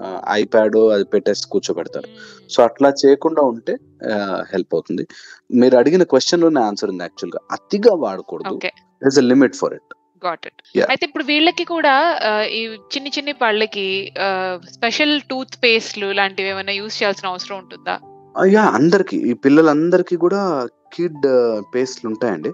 ఆహ్, 0.07 0.21
ఐప్యాడో 0.37 0.83
అది 0.97 1.07
పెట్టేసి 1.15 1.51
కూర్చోబెడతారు. 1.55 2.09
సో. 2.51 2.59
అట్లా 2.69 2.91
చేయకుండా 3.03 3.45
ఉంటే 3.53 3.75
ఆహ్, 4.13 4.43
హెల్ప్ 4.53 4.75
అవుతుంది. 4.77 5.07
మీరు 5.57 5.77
అడిగిన 5.81 6.05
క్వెషన్‌లోనే 6.13 6.63
ఆన్సర్ 6.69 6.93
ఉంది 6.95 7.05
యాక్చువల్‌గా. 7.05 7.43
అతిగా 7.57 7.95
వాడకూడదు. 8.05 8.55
Okay. 8.57 8.73
There 9.03 9.13
is 9.13 9.21
a 9.21 9.29
limit 9.33 9.59
for 9.61 9.75
it. 9.75 9.93
Got 10.23 10.47
it. 10.47 10.61
అయితే 10.89 11.05
ఇప్పుడు 11.09 11.25
వీళ్ళకి 11.25 11.65
కూడా 11.67 11.95
ఈ 12.53 12.63
చిన్ని 12.93 13.11
చిన్ని 13.11 13.35
పళ్ళకి 13.41 13.87
స్పెషల్ 14.73 15.15
టూత్ 15.31 15.57
పేస్ట్‌లు 15.65 16.09
లాంటివి 16.19 16.51
ఏమైనా 16.51 16.75
యూజ్ 16.79 16.97
చేయాల్సిన 16.99 17.33
అవసరం 17.33 17.57
ఉంటుందా? 17.59 17.97
యాహ్! 18.51 18.73
అందరికి 18.77 19.17
ఈ 19.31 19.35
పిల్లలందరికీ 19.45 20.17
కూడా 20.19 20.43
కిడ్ 20.93 21.25
పేస్ట్‌లు 21.73 22.09
ఉంటాయండి. 22.11 22.51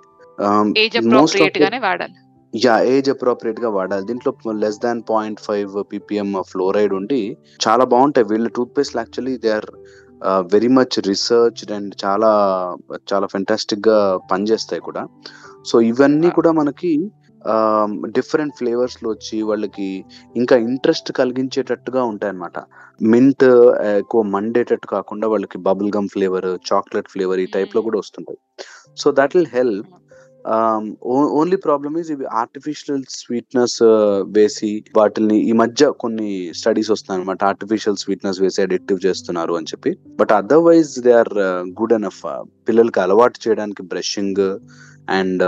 ఏజ్ 0.82 0.96
అప్రోప్రియేట్ 1.00 1.58
గానే 1.62 1.80
వాడాలి. 1.82 2.16
యాహ్! 2.52 2.82
ఏజ్ 2.90 3.08
అప్రోప్రియేట్‌గా 3.12 3.70
వాడాలి. 3.76 4.04
దీంట్లో 4.06 4.32
లెస్ 4.62 4.80
థాన్ 4.82 5.00
0.5 5.08 5.84
పీపీఎం 5.90 6.30
ఫ్లోరైడ్ 6.50 6.94
ఉండి 6.94 7.20
చాలా 7.60 7.84
బావుంటాయి. 7.92 8.28
వీళ్ళ 8.32 8.48
tooth 8.56 8.74
పేస్ట్‌లు 8.76 9.00
actually 9.00 9.36
they 9.44 9.52
are 9.52 9.68
very 10.52 10.68
much 10.76 10.96
researched 11.08 11.72
and 11.72 11.92
చాలా 12.02 12.30
చాలా 13.08 13.26
ఫెంటాస్టిక్‌గా 13.32 13.98
పనిచేస్తాయి 14.30 14.82
కూడా. 14.82 15.02
సో 15.64 15.76
ఇవన్నీ! 15.90 16.28
కూడా 16.30 16.50
మనకి 16.52 16.92
డిఫరెంట్ 18.16 18.56
ఫ్లేవర్స్‌లో 18.58 19.10
వచ్చి 19.10 19.42
వాళ్ళకి 19.42 19.88
ఇంకా 20.36 20.56
ఇంట్రెస్ట్ 20.66 21.12
కలిగించేటట్టుగా 21.12 22.04
ఉంటాయన్నమాట. 22.04 22.58
మింట్ 23.00 23.44
ఎక్కువ 23.98 24.22
మండేటట్టు 24.34 24.86
కాకుండా 24.86 25.28
వాళ్ళకి 25.28 25.58
bubble 25.58 25.92
gum 25.96 26.08
flavour, 26.08 26.48
chocolate 26.70 27.08
flavour 27.08 27.40
ఈ 27.40 27.48
టైప్‌లో 27.56 27.80
హ్మ్. 27.80 27.88
కూడా 27.88 27.98
వస్తుంటాయి. 27.98 28.40
So 28.98 29.12
that 29.12 29.36
will 29.36 29.52
help. 29.54 29.90
Only 31.38 31.56
problem 31.56 31.98
is 31.98 32.10
ఇవి 32.10 32.26
ఆర్టిఫిషియల్ 32.34 33.04
స్వీట్‌నెస్ 33.10 33.76
వేసి 34.28 34.70
వాటిల్ని 34.96 35.38
ఈ 35.40 35.52
మధ్య 35.52 35.90
కొన్ని 35.98 36.30
స్టడీస్ 36.54 36.90
వస్తున్నాయన్నమాట. 36.90 37.44
ఆర్టిఫిషియల్ 37.44 37.96
స్వీట్‌నెస్ 37.96 38.40
వేసి 38.40 38.62
అడిక్టివ్ 38.62 39.00
చేస్తున్నారు 39.06 39.52
అని 39.52 39.70
చెప్పి. 39.72 39.92
But 40.20 40.32
otherwise 40.32 41.00
they 41.00 41.12
are 41.12 41.32
good 41.80 41.92
enough. 41.92 42.20
పిల్లలకి 42.68 43.00
అలవాటు 43.00 43.40
చేయడానికి 43.46 43.82
brushing 43.84 44.42
and 45.08 45.42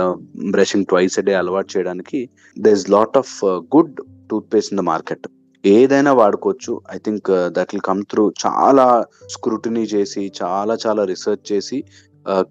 brushing 0.55 0.85
twice 0.85 1.19
a 1.19 1.21
day 1.21 1.33
అలవాటు 1.33 1.69
చేయడానికి 1.77 2.29
there 2.57 2.77
is 2.79 2.89
lot 2.89 3.17
of 3.17 3.33
good 3.75 3.95
toothpaste 4.53 4.73
in 4.73 4.81
the 4.81 4.85
market. 4.93 5.27
ఏదైనా 5.63 6.11
వాడుకోవచ్చు. 6.13 6.73
I 6.95 6.97
think 6.97 7.29
that 7.55 7.71
will 7.73 7.87
come 7.87 8.01
through 8.03 8.23
చాలా 8.45 9.05
స్క్రూటినీ 9.35 9.83
చేసి 9.83 10.31
చాలా 10.41 10.77
చాలా 10.85 11.03
రీసెర్చ్ 11.03 11.45
చేసి 11.53 11.83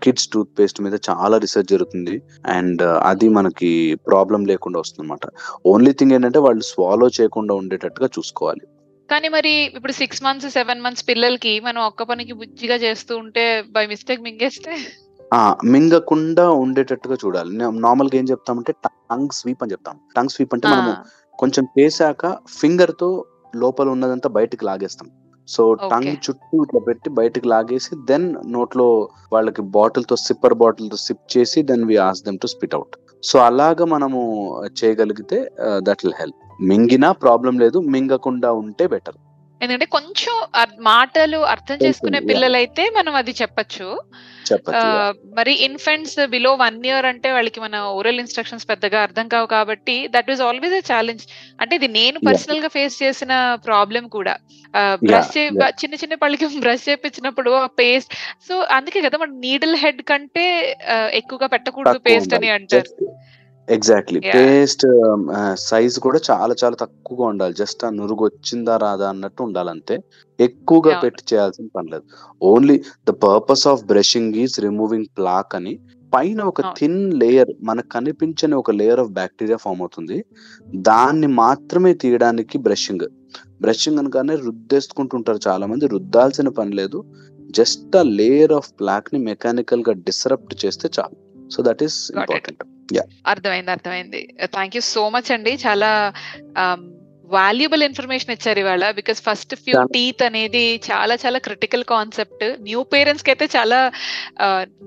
కిడ్స్ 0.04 0.28
టూత్ 0.32 0.52
పేస్ట్ 0.58 0.80
మీద 0.80 0.96
చాలా 1.08 1.36
రీసెర్చ్ 1.38 1.72
జరుగుతుంది. 1.72 2.22
అండ్ 2.46 2.82
uh, 2.82 2.98
అది 3.10 3.28
మనకి 3.28 3.96
ప్రాబ్లమ్ 4.08 4.46
లేకుండా 4.46 4.78
వస్తుందన్నమాట. 4.78 5.26
ఓన్లీ 5.66 5.92
థింగ్ 5.92 6.12
ఏంటంటే 6.12 6.38
వాళ్ళు 6.38 6.64
స్వాలో 6.72 7.08
చేయకుండా 7.08 7.54
ఉండేటట్టుగా 7.54 8.08
చూసుకోవాలి. 8.18 8.64
కానీ 9.10 9.28
మరి 9.28 9.52
ఇప్పుడు 9.78 9.92
సిక్స్ 9.92 10.22
మంత్స్, 10.22 10.48
సెవెన్ 10.48 10.80
మంత్స్ 10.80 11.04
పిల్లలకి 11.08 11.60
మనం 11.60 11.80
ఒక్క 11.82 12.02
పనికి 12.02 12.32
బుజ్జిగా 12.32 12.76
చేస్తూ 12.76 13.16
ఉంటే 13.16 13.62
బై 13.62 13.86
మిస్టేక్ 13.86 14.22
మింగేస్తే? 14.22 14.74
ఆ! 15.30 15.38
మింగకుండా 15.72 16.44
ఉండేటట్టుగా 16.62 17.16
చూడాలి. 17.22 17.52
న 17.58 17.82
నార్మల్‌గా 17.84 18.16
ఏం 18.20 18.26
చెప్తామంటే 18.30 18.72
టంగ్ 18.84 19.32
స్వీప్ 19.38 19.62
అని 19.64 19.72
చెప్తాం. 19.74 19.96
టంగ్ 20.16 20.32
స్వీప్ 20.34 20.52
అంటే 20.56 20.66
మనము! 20.68 20.92
కొంచెం 21.38 21.64
చేశాక 21.76 22.22
ఫింగర్‌తో 22.58 23.08
లోపల 23.54 23.88
ఉన్నదంతా 23.94 24.28
బయటికి 24.36 24.64
లాగేస్తాం. 24.68 25.08
సో. 25.48 25.62
టంగ్ 25.90 26.12
చుట్టూ 26.24 26.56
ఇట్లా 26.64 26.80
పెట్టి 26.86 27.08
బయటికి 27.18 27.46
లాగేసి 27.52 27.92
దెన్ 28.08 28.26
నోట్లో 28.54 28.86
వాళ్ళకి 29.34 29.62
బాటిల్‌తో 29.76 30.16
సిప్పర్ 30.24 30.56
బాటిల్‌తో 30.62 30.98
సిప్ 31.04 31.24
చేసి 31.34 31.60
then 31.68 31.84
we 31.90 31.96
ask 32.06 32.26
them 32.26 32.40
to 32.42 32.50
spit 32.54 32.76
out. 32.78 32.94
So 33.22 33.36
అలాగా 33.48 33.84
మనము 33.94 34.20
చేయగలిగితే 34.80 35.38
దట్ 35.86 36.02
విల్ 36.04 36.18
హెల్ప్. 36.20 36.40
మింగినా 36.70 37.10
ప్రాబ్లమ్ 37.24 37.58
లేదు. 37.64 37.78
మింగకుండా 37.94 38.50
ఉంటే 38.62 38.86
బెటర్. 38.92 39.18
ఎందుకంటే 39.60 39.86
కొంచెం 39.94 40.34
మాటలు 40.86 41.38
అర్థం 41.52 41.78
చేసుకునే! 41.84 42.18
పిల్లలైతే 42.28 42.82
మనం 42.96 43.12
అది 43.20 43.32
చెప్పొచ్చు. 43.38 43.86
మరి 45.36 45.52
ఇన్ఫెంట్స్ 45.66 46.16
బిలో 46.32 46.50
1 46.58 46.86
ఇయర్ 46.88 47.06
అంటే 47.10 47.28
వాళ్ళకి 47.32 47.60
మన 47.60 47.76
ఓరల్ 47.96 48.20
ఇన్‌స్ట్రక్షన్స్ 48.22 48.66
పెద్దగా 48.70 48.98
అర్థం 49.06 49.26
కావు 49.28 49.48
కాబట్టి 49.52 49.96
that 50.14 50.30
is 50.34 50.42
always 50.42 50.76
a 50.78 50.82
challenge. 50.90 51.24
అంటే 51.60 51.74
ఇది 51.76 51.88
నేను 51.90 52.16
యాహ్! 52.16 52.26
పర్సనల్‌గా 52.28 52.70
ఫేస్ 52.76 52.96
చేసిన 53.02 53.32
ప్రాబ్లమ్ 53.66 54.08
కూడా. 54.16 54.34
బ్రష్! 55.04 55.30
చిన్న 55.80 55.94
చిన్న 55.96 56.14
పళ్ళకి 56.22 56.46
బ్రష్ 56.66 56.86
చేపించినప్పుడు 56.88 57.52
ఆ 57.58 57.66
పేస్ట్ 57.80 58.12
సో 58.48 58.54
అందుకే 58.76 59.00
కదా 59.06 59.18
మన 59.18 59.32
నీడిల్ 59.44 59.76
హెడ్ 59.84 60.02
కంటే 60.10 60.46
ఎక్కువగా 61.20 61.48
పెట్టకూడదు 61.54 62.00
పేస్ట్. 62.08 62.34
అని 62.38 62.50
అంటారు. 62.56 62.90
ఎగ్జాక్ట్‌లీ. 63.68 64.20
పేస్ట్ 64.34 64.84
సైజ్ 65.68 65.96
కూడా 65.98 66.18
చాలా 66.30 66.54
చాలా 66.54 66.76
తక్కువగా 66.76 67.24
ఉండాలి. 67.26 67.54
జస్ట్ 67.54 67.84
ఆ 67.84 67.90
నురుగు 67.90 68.24
వచ్చిందా 68.24 68.76
రాదా 68.76 69.08
అన్నట్టు 69.08 69.42
ఉండాలంతే. 69.42 69.94
ఎక్కువగా. 70.38 70.94
పెట్టి 71.00 71.22
చేయాల్సిన 71.30 71.66
పని 71.74 71.90
లేదు. 71.90 72.04
Only 72.42 72.76
the 73.06 73.14
purpose 73.22 73.66
of 73.66 73.84
brushing 73.84 74.36
is 74.36 74.56
removing 74.60 75.10
plaque 75.16 75.54
అని 75.54 75.74
పైన 76.12 76.40
ఒక. 76.42 76.60
థిన్ 76.78 77.00
లేయర్ 77.14 77.50
మనకు 77.62 77.88
కనిపించని 77.88 78.54
ఒక 78.54 78.70
లేయర్ 78.70 79.00
ఆఫ్ 79.00 79.12
బాక్టీరియా 79.12 79.56
ఫార్మ్ 79.56 79.80
అవుతుంది. 79.80 80.18
దాన్ని 80.88 81.26
మాత్రమే 81.36 81.92
తీయడానికి 81.94 82.58
బ్రషింగ్. 82.58 83.06
బ్రషింగ్ 83.60 83.98
అనగానే 83.98 84.36
రుద్దేసుకుంటుంటారు 84.36 85.40
చాలామంది. 85.48 85.86
రుద్దాల్సిన 85.86 86.48
పని 86.58 86.72
లేదు. 86.72 87.00
జస్ట్ 87.50 87.96
ఆ 87.96 88.04
లేయర్ 88.18 88.52
ఆఫ్ 88.52 88.70
ప్లాక్‌ని 88.80 89.18
మెకానికల్‌గా 89.24 89.92
డిస్‌రప్ట్ 90.06 90.54
చేస్తే 90.64 90.88
చాలు. 90.98 91.16
So 91.50 91.62
that 91.62 91.82
is. 91.82 91.98
ఇంపార్టెంట్. 92.16 92.62
అర్థమైంది. 93.26 93.70
అర్థమైంది. 93.70 94.34
థ్యాంక్ 94.44 94.76
యూ 94.76 94.80
సో 94.80 95.08
మచ్ 95.08 95.32
అండి. 95.32 95.58
చాలా 95.66 96.12
um, 96.58 96.95
వాల్యుబుల్ 97.26 97.82
ఇన్ఫర్మేషన్ 97.86 98.32
ఇచ్చారు 98.34 98.60
ఇవాళ. 98.62 98.84
బికాజ్ 98.98 99.20
ఫస్ట్ 99.22 99.52
ఫ్యూ 99.62 99.74
టీత్ 99.94 100.22
అనేది 100.26 100.64
చాలా 100.88 101.14
చాలా 101.22 101.38
క్రిటికల్ 101.46 101.84
కాన్సెప్ట్. 101.88 102.44
న్యూ 102.66 102.80
పేరెంట్స్‌కి 102.92 103.30
అయితే 103.32 103.46
చాలా 103.56 103.78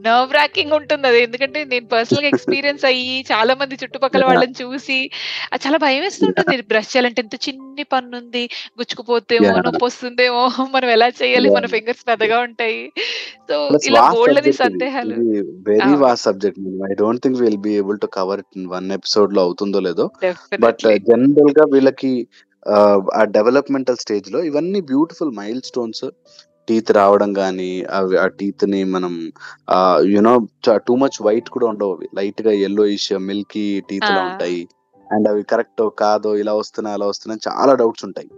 నర్వ్ 0.06 0.36
ర్యాకింగ్ 0.38 0.74
ఉంటుందది. 0.80 1.20
ఎందుకంటే 1.28 1.60
నేను 1.66 1.88
పర్సనల్‌గా 1.94 2.30
ఎక్స్‌పీరియన్స్ 2.34 2.86
అయ్యి 2.92 3.18
చాలా 3.32 3.56
మంది 3.62 3.82
చుట్టుపక్కల! 3.84 4.24
వాళ్ళని 4.30 4.56
చూసి 4.62 5.00
అది 5.52 5.64
చాలా 5.66 5.80
భయమేస్తుంటుంది. 5.86 6.28
యాహ్! 6.56 6.68
బ్రష్ 6.72 6.92
చేయాలంటే 6.94 7.22
ఇంత 7.26 7.38
చిన్ని 7.48 7.86
పన్నుంది. 7.94 8.44
గుచ్చుకుపోతేమో, 8.80 9.48
యాహ్! 9.50 9.64
నొప్పొస్తుందేమో, 9.68 10.44
మనం 10.76 10.90
ఎలా 10.90 11.10
చేయాలి? 11.22 11.52
మన! 11.52 11.66
ఫింగర్స్ 11.76 12.06
పెద్దగా 12.10 12.40
ఉంటాయి. 12.48 12.80
సో 13.50 13.56
ఇలా 13.90 14.02
సబ్జెక్ట్ 14.08 14.48
ఇది. 14.48 14.58
సందేహాలు. 14.64 15.16
Very. 15.70 15.94
Vast 16.02 16.26
subject. 16.28 16.60
I 16.88 16.96
don't 17.00 17.22
think 17.24 17.38
will 17.42 17.62
be 17.64 17.74
able 17.80 18.00
to 18.00 18.10
cover 18.18 18.42
it 18.44 18.58
in 18.58 18.68
one 18.70 18.88
ఎపిసోడ్‌లో 18.98 19.42
అవుతుందో 19.46 19.80
లేదో. 19.88 20.06
But 20.08 20.24
definitely. 20.26 20.96
జనరల్‌గా 21.10 21.66
వీళ్ళకి 21.74 22.12
ఆహ్, 22.20 22.29
ఆ 23.16 23.24
డెవలప్‌మెంటల్ 23.32 23.98
స్టేజ్‌లో 23.98 24.40
ఇవన్నీ 24.44 24.82
బ్యూటిఫుల్ 24.90 25.32
మైల్‌స్టోన్స్. 25.32 26.06
టీత్ 26.68 26.92
రావడం 26.92 27.34
కానీ 27.34 27.70
అవి 27.90 28.16
ఆ 28.18 28.26
టీత్ని 28.40 28.84
మనం 28.86 29.14
యునో 30.08 30.34
టూ 30.88 30.96
మచ్ 30.96 31.18
వైట్ 31.22 31.50
కూడా 31.50 31.68
ఉండవు 31.68 31.94
అవి 31.94 32.08
లైట్గా 32.16 32.52
ఎల్లో 32.66 32.86
ఇష్ 32.88 33.14
మిల్కీ 33.22 33.82
టీత్ 33.90 34.10
లా 34.10 34.22
ఆ. 34.22 34.28
ఉంటాయి 34.28 34.62
అండ్ 35.08 35.28
అవి 35.28 35.44
కరెక్ట్ 35.44 35.82
కాదో 35.98 36.36
ఇలా 36.36 36.54
వస్తున్నాయి 36.54 36.96
అలా 36.96 37.06
వస్తున్నాయి 37.06 37.42
చాలా 37.48 37.74
డౌట్స్ 37.74 38.06
ఉంటాయి 38.06 38.30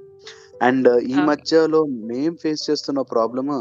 అండ్ 0.61 0.89
ఈ. 1.07 1.17
మధ్యలో 1.21 1.81
మేం 2.07 2.33
ఫేస్ 2.35 2.63
చేస్తున్న 2.69 3.01
problem 3.11 3.51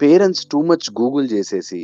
parents 0.00 0.44
too 0.46 0.60
much 0.62 0.88
Google 1.00 1.28
చేసేసి 1.32 1.82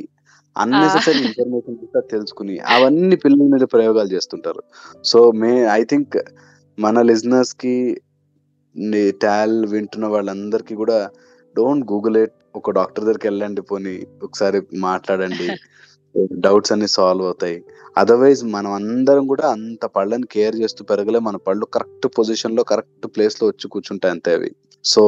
అన్నెసెసరీ 0.57 1.21
ఇన్ఫర్మేషన్ 1.21 1.79
తెలుసుకుని 2.11 2.55
అవన్నీ 2.75 3.17
పిల్లల 3.17 3.49
మీద 3.55 3.65
ప్రయోగాలు 3.73 4.09
చేస్తుంటారు 4.09 4.63
సో 5.05 5.19
మే 5.35 5.53
ఐ 5.73 5.83
థింక్ 5.85 6.17
మన 6.79 7.03
లిజనర్స్కి 7.03 7.75
టాల్ 9.21 9.67
వింటున్న 9.67 10.07
వాళ్ళందరికీ 10.07 10.75
కూడా 10.75 10.99
డోంట్ 11.57 11.85
గూగుల్ 11.93 12.17
ఇట్ 12.17 12.37
ఒక 12.55 12.71
డాక్టర్ 12.71 13.05
దగ్గరికి 13.05 13.27
వెళ్ళండి 13.29 13.61
పోని 13.61 13.95
ఒకసారి 14.23 14.59
మాట్లాడండి. 14.79 15.47
డౌట్స్ 16.45 16.73
అన్ని 16.73 16.89
సాల్వ్ 16.89 17.25
అవుతాయి. 17.27 17.57
అదర్వైజ్ 17.97 18.43
మనం 18.45 18.73
అందరం 18.73 19.27
కూడా 19.27 19.47
అంత 19.49 19.85
పళ్ళని 19.87 20.27
కేర్ 20.27 20.57
చేస్తూ 20.57 20.85
పెరగలే 20.85 21.19
మన 21.19 21.37
పళ్ళు 21.47 21.67
కరెక్ట్ 21.67 22.07
పొజిషన్లో 22.17 22.63
కరెక్ట్ 22.65 23.07
ప్లేస్లో 23.07 23.49
వచ్చి 23.49 23.67
కూర్చుంటాయి 23.69 24.13
అంతే 24.13 24.33
అవి. 24.35 24.51
సో 24.85 25.03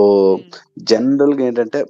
జనరల్గా 0.91 1.45
ఏంటంటే 1.45 1.81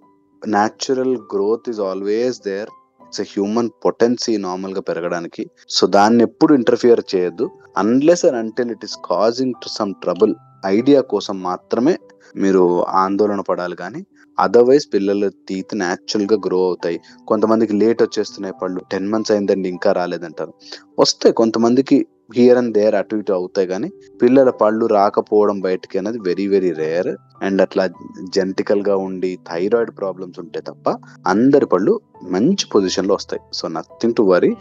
natural 0.42 1.16
growth 1.34 1.68
is 1.68 1.80
always 1.80 2.40
there 2.42 2.70
it's 3.08 3.20
human 3.20 3.70
potency 3.84 4.36
నార్మల్గా 4.36 4.80
పెరగడానికి 4.80 5.50
సో 5.68 5.86
దాన్ని 5.86 6.22
ఎప్పుడు 6.22 6.54
ఇంటర్ఫియర్ 6.54 7.02
చేయొద్దు. 7.14 7.50
Unless 7.76 8.24
and 8.24 8.36
until 8.36 8.70
it 8.70 8.84
is 8.84 8.98
causing 9.04 9.54
to 9.54 9.68
some 9.68 9.94
trouble 10.02 10.34
idea 10.66 11.00
కోసం 11.00 11.42
మాత్రమే 11.42 11.98
మీరు 12.36 12.62
ఆందోళన 12.84 13.40
పడాలి 13.40 13.76
కానీ 13.76 14.06
అదర్వైజ్ 14.38 14.86
పిల్లల 14.94 15.28
టీత్ 15.48 15.74
న్యాచురల్గా 15.74 16.36
గ్రో 16.46 16.66
అవుతాయి. 16.66 17.00
కొంతమందికి 17.28 17.72
లేట్ 17.72 18.02
వచ్చేస్తున్నాయి 18.02 18.54
పళ్ళు 18.62 18.80
టెన్ 18.92 19.08
మంత్స్ 19.10 19.32
అయిందండి 19.32 19.68
ఇంకా 19.68 19.92
రాలేదంటారు. 19.92 20.52
వస్తాయి 20.98 21.34
కొంతమందికి 21.34 22.06
హియర్ 22.36 22.58
అండ్ 22.58 22.74
దేర్ 22.74 22.94
అటు 22.94 23.16
ఇటు 23.16 23.32
అవుతాయి 23.32 23.66
కానీ 23.66 23.88
పిల్లల 24.22 24.50
పళ్ళు 24.50 24.86
రాకపోవడం 24.86 25.60
బయటికి 25.60 25.98
అనేది 25.98 26.18
వెరీ 26.18 26.46
వెరీ 26.46 26.72
రేర్ 26.72 27.08
అండ్ 27.42 27.62
అట్లా 27.62 27.86
జెంటికల్గా 28.34 28.96
ఉండి 28.96 29.38
థైరాయిడ్ 29.48 29.92
ప్రాబ్లమ్స్ 29.98 30.38
ఉంటే 30.38 30.60
తప్ప 30.60 30.96
అందరి 31.26 31.66
పళ్ళు 31.66 32.00
మంచి 32.22 32.66
పొజిషన్లో 32.74 33.14
వస్తాయి. 33.14 33.42
సో 33.52 33.68
నథింగ్ 33.68 34.14
టు 34.14 34.22
వరీ 34.22 34.56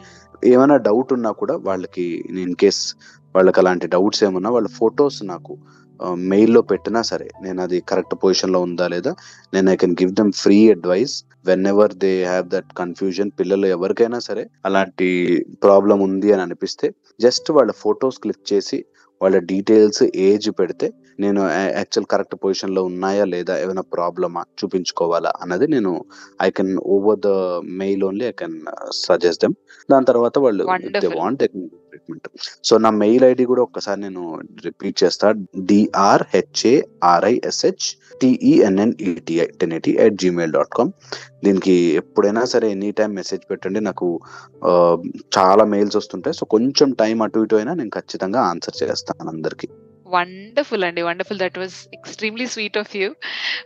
ఏమైనా 0.45 0.77
డౌట్ 0.77 1.13
ఉన్నా 1.13 1.31
కూడా 1.31 1.55
వాళ్ళకి 1.57 2.05
ఇన్ 2.29 2.55
కేస్ 2.55 2.81
వాళ్ళకి 3.35 3.59
అలాంటి 3.59 3.87
డౌట్స్ 3.87 4.23
ఏమన్నా 4.23 4.49
వాళ్ళ 4.49 4.67
ఫొటోస్ 4.67 5.19
నాకు 5.23 5.57
మెయిల్లో 6.31 6.61
పెట్టినా 6.61 7.01
సరే 7.01 7.27
నేను 7.41 7.61
అది 7.61 7.77
కరెక్ట్ 7.81 8.15
పొజిషన్లో 8.15 8.59
ఉందా 8.61 8.87
లేదా 8.87 9.11
నేను 9.53 9.67
I 9.71 9.75
can 9.75 9.95
give 10.01 10.11
them 10.13 10.31
free 10.33 10.59
advice 10.71 11.15
whenever 11.67 11.93
they 11.95 12.11
have 12.23 12.47
that 12.49 12.69
confusion 12.73 13.31
పిల్లలు 13.39 13.67
ఎవరికైనా 13.67 14.19
సరే 14.19 14.43
అలాంటి 14.65 15.09
ప్రాబ్లం 15.63 15.99
ఉంది 16.01 16.31
అని 16.33 16.41
అనిపిస్తే 16.41 16.89
జస్ట్ 17.21 17.51
వాళ్ళ 17.51 17.73
ఫొటోస్ 17.83 18.19
క్లిక్ 18.19 18.45
చేసి 18.53 18.79
వాళ్ళ 19.21 19.37
డీటెయిల్స్ 19.51 20.03
ఏజ్ 20.27 20.49
పెడితే 20.59 20.87
నేను 21.19 21.41
యాక్చువల్ 21.77 22.07
కరెక్ట్ 22.07 22.35
పొజిషన్లో 22.41 22.83
ఉన్నాయా 22.83 23.25
లేదా 23.25 23.53
ఏమైనా 23.59 23.83
ప్రాబ్లమా 23.93 24.41
చూపించుకోవాలా 24.59 25.31
అన్నది 25.41 25.67
నేను 25.67 25.91
I 26.41 26.49
can 26.51 26.73
over 26.95 27.19
the 27.19 27.31
mail 27.81 28.03
only 28.03 28.25
I 28.25 28.35
can 28.37 28.57
suggest 29.01 29.43
them 29.45 29.55
దాని 29.89 30.05
తర్వాత 30.05 30.37
వాళ్ళు 30.37 30.63
దే. 30.95 31.09
వాంట్ 31.17 31.43
ట్రీట్మెంట్ 31.43 32.27
సో 32.63 32.77
నా 32.77 32.89
మెయిల్ 33.03 33.23
ఐడి 33.25 33.45
కూడా 33.45 33.61
ఒక్కసారి 33.61 34.01
నేను 34.01 34.23
రిపీట్ 34.65 35.03
చేస్తా. 35.03 35.27
DR 35.69 36.23
హెచ్ఏఆర్ఐఎస్హెచ్ 36.33 37.85
టిఈఎన్ఎన్ఈటిఐ 38.21 39.45
ten 39.59 39.73
eighty 39.73 39.93
at 39.97 40.15
Gmail 40.15 40.51
dot 40.51 40.73
com 40.75 40.91
దీనికి 41.43 41.75
ఎప్పుడైనా 42.01 42.45
సరే 42.45 42.71
ఎనీ 42.71 42.91
టైం 42.91 43.11
మెసేజ్ 43.13 43.43
పెట్టండి. 43.51 43.79
నాకు 43.79 44.07
ఆ, 44.69 44.71
చాలా 45.37 45.65
మెయిల్స్ 45.65 45.97
వస్తుంటాయి. 45.97 46.33
సో 46.33 46.45
కొంచెం 46.55 46.91
టైం 46.93 47.21
అటు 47.21 47.39
ఇటు 47.39 47.55
అయినా 47.55 47.73
నేను 47.73 47.89
ఖచ్చితంగా 47.89 48.41
ఆన్సర్ 48.51 48.77
చేస్తాను 48.83 49.29
అందరికి. 49.29 49.69
వండర్ఫుల్ 50.07 50.83
అండి 50.83 51.01
wonderful 51.01 51.39
that 51.39 51.57
was 51.57 51.87
extremely 51.93 52.47
sweet 52.47 52.77
of 52.77 52.95
you 52.95 53.15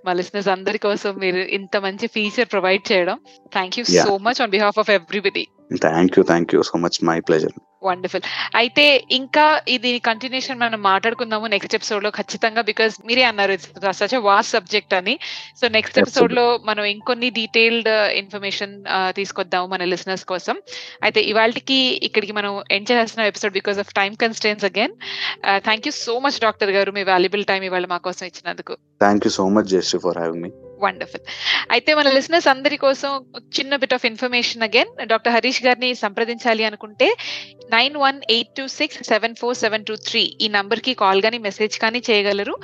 మా 0.05 0.13
లిసినర్స్ 0.13 0.47
అందరి 0.47 0.77
కోసం 0.77 1.15
మీరు 1.15 1.37
ఇంత 1.37 1.77
మంచి 1.77 2.07
ఫీచర్ 2.07 2.51
ప్రొవైడ్ 2.51 2.91
చేయడం. 2.91 3.19
Thank 3.53 3.79
you. 3.79 3.85
So 3.85 4.17
much 4.17 4.41
on 4.41 4.51
behalf 4.51 4.79
of 4.79 4.89
everybody 4.89 5.47
thank 5.81 6.19
you 6.19 6.23
thank 6.23 6.55
you 6.55 6.61
so 6.61 6.77
much 6.77 7.03
my 7.03 7.19
pleasure 7.19 7.53
wonderful 7.83 8.25
అయితే 8.55 8.85
ఇంకా 9.11 9.61
ఇది 9.67 9.99
కంటిన్యూషన్ 9.99 10.59
మనం 10.59 10.81
మాట్లాడుకుందాము 10.81 11.47
నెక్స్ట్ 11.47 11.75
ఎపిసోడ్లో 11.75 12.09
ఖచ్చితంగా 12.09 12.61
బికాస్ 12.61 12.95
మీరే 13.05 13.23
అన్నారు 13.23 13.57
సచ్ 13.99 14.15
వాస్ట్ 14.29 14.51
సబ్జెక్ట్ 14.51 14.93
అని. 14.93 15.19
సో 15.61 15.67
నెక్స్ట్ 15.67 15.99
ఎపిసోడ్లో 15.99 16.59
మనం 16.65 16.83
ఇంకొన్ని 16.83 17.29
డీటెయిల్డ్ 17.29 17.89
ఇన్ఫర్మేషన్ 18.21 18.73
తీసుకొద్దాము 19.09 19.67
మన 19.67 19.83
లిసనర్స్ 19.83 20.25
కోసం. 20.25 20.55
అయితే 21.03 21.21
ఇవాళకి 21.21 21.79
ఇక్కడికి 22.09 22.33
మనం 22.39 22.63
ఎండ్ 22.71 22.91
చేసిన 22.91 23.21
episode 23.21 23.53
because 23.53 23.79
of 23.79 23.93
time 23.93 24.13
constraints 24.25 24.65
again 24.65 24.95
thank 25.67 25.87
you 25.87 25.91
so 25.91 26.19
much 26.19 26.39
doctor 26.47 26.73
గారు 26.79 26.91
మీ 26.91 27.03
వాల్యుబుల్ 27.03 27.45
టైం 27.45 27.63
ఇవాళ 27.69 27.85
మా 27.85 27.97
కోసం 27.97 28.25
ఇచ్చినందుకు. 28.25 28.75
Thank 29.05 29.25
you 29.27 29.31
so 29.39 29.47
much 29.57 29.69
Jayashree 29.75 30.01
for 30.07 30.17
having 30.17 30.43
me 30.43 30.51
wonderful 30.85 31.25
అయితే 31.75 31.91
మన 31.99 32.09
లిసనర్స్ 32.17 32.49
అందరి 32.53 32.77
కోసం 32.85 33.11
చిన్న 33.57 33.75
bit 33.83 33.95
of 33.97 34.05
information 34.11 34.65
again 34.67 34.91
doctor 35.11 35.33
Harish 35.35 35.61
గారిని 35.67 35.89
సంప్రదించాలి 36.03 36.65
అనుకుంటే 36.69 37.09
nine 37.75 37.95
one 38.05 38.17
eight 38.35 38.53
two 38.59 38.65
six 38.77 38.99
seven 39.09 39.35
four 39.41 39.57
seven 39.63 39.85
two 39.89 39.95
three 40.07 40.23
ఈ 40.45 40.47
నంబర్కి 40.55 40.93
కాల్ 41.01 41.21
కానీ 41.25 41.37
మెసేజ్ 41.47 41.75
కానీ 41.83 41.99
చేయగలరు. 42.09 42.55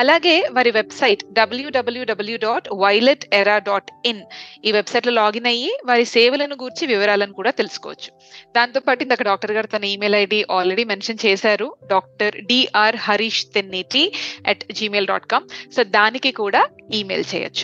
అలాగే 0.00 0.36
వారి 0.56 0.70
website 0.78 1.22
W W W 1.38 2.36
dot 2.46 2.68
violet 2.84 3.24
era 3.40 3.56
dot 3.68 3.90
in 4.10 4.22
ఈ 4.68 4.72
వెబ్సైట్లో 4.78 5.12
లాగిన్ 5.20 5.48
అయ్యి 5.52 5.72
వారి 5.90 6.06
సేవలను 6.14 6.56
గూర్చి 6.62 6.84
వివరాలను 6.92 7.34
కూడా 7.40 7.52
తెలుసుకోవచ్చు. 7.60 8.10
దాంతో 8.56 8.80
పాటు 8.86 9.02
ఇందాక 9.06 9.22
డాక్టర్ 9.30 9.54
గారు 9.58 9.70
తన 9.74 9.84
ఈమెయిల్ 9.94 10.18
ఐడి 10.22 10.40
ఆల్రెడీ 10.58 10.86
మెన్షన్ 10.92 11.22
చేశారు. 11.26 11.68
Doctor 11.94 12.36
D R 12.52 12.98
Harish 13.08 13.42
Tenneti 13.56 14.04
at 14.52 14.64
Gmail 14.78 15.10
dot 15.12 15.28
com 15.34 15.48
so 15.76 15.82
దానికి 15.98 16.32
కూడా 16.42 16.62
ఈమెయిల్ 17.00 17.24
చేయొచ్చు. 17.34 17.63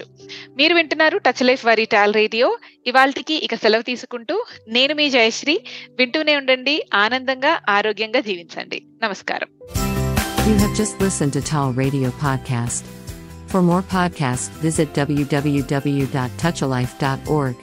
మీరు 0.59 0.75
వింటున్నారు 0.79 1.17
టచ్ 1.27 1.43
లైఫ్ 1.49 1.65
వారి 1.69 1.85
టాల్ 1.95 2.15
రేడియో 2.15 2.49
ఇవాళకి 2.87 3.37
ఇక 3.47 3.55
సెలవు 3.63 3.83
తీసుకుంటూ 3.83 4.37
నేను 4.69 4.95
మీ 4.95 5.11
జయశ్రీ 5.11 5.57
వింటూనే 6.01 6.35
ఉండండి 6.41 6.77
ఆనందంగా 7.01 7.53
ఆరోగ్యంగా 7.79 8.23
జీవించండి 8.31 8.81
నమస్కారం 9.03 9.49
You 10.43 10.55
have 10.57 10.75
just 10.77 11.01
listened 11.01 11.33
to 11.35 11.43
Tall 11.45 11.73
Radio 11.75 12.11
Podcast. 12.21 12.85
For 13.49 13.61
more 13.63 13.83
podcasts, 13.91 14.49
visit 14.61 14.95
www.touchalife.org. 14.95 17.57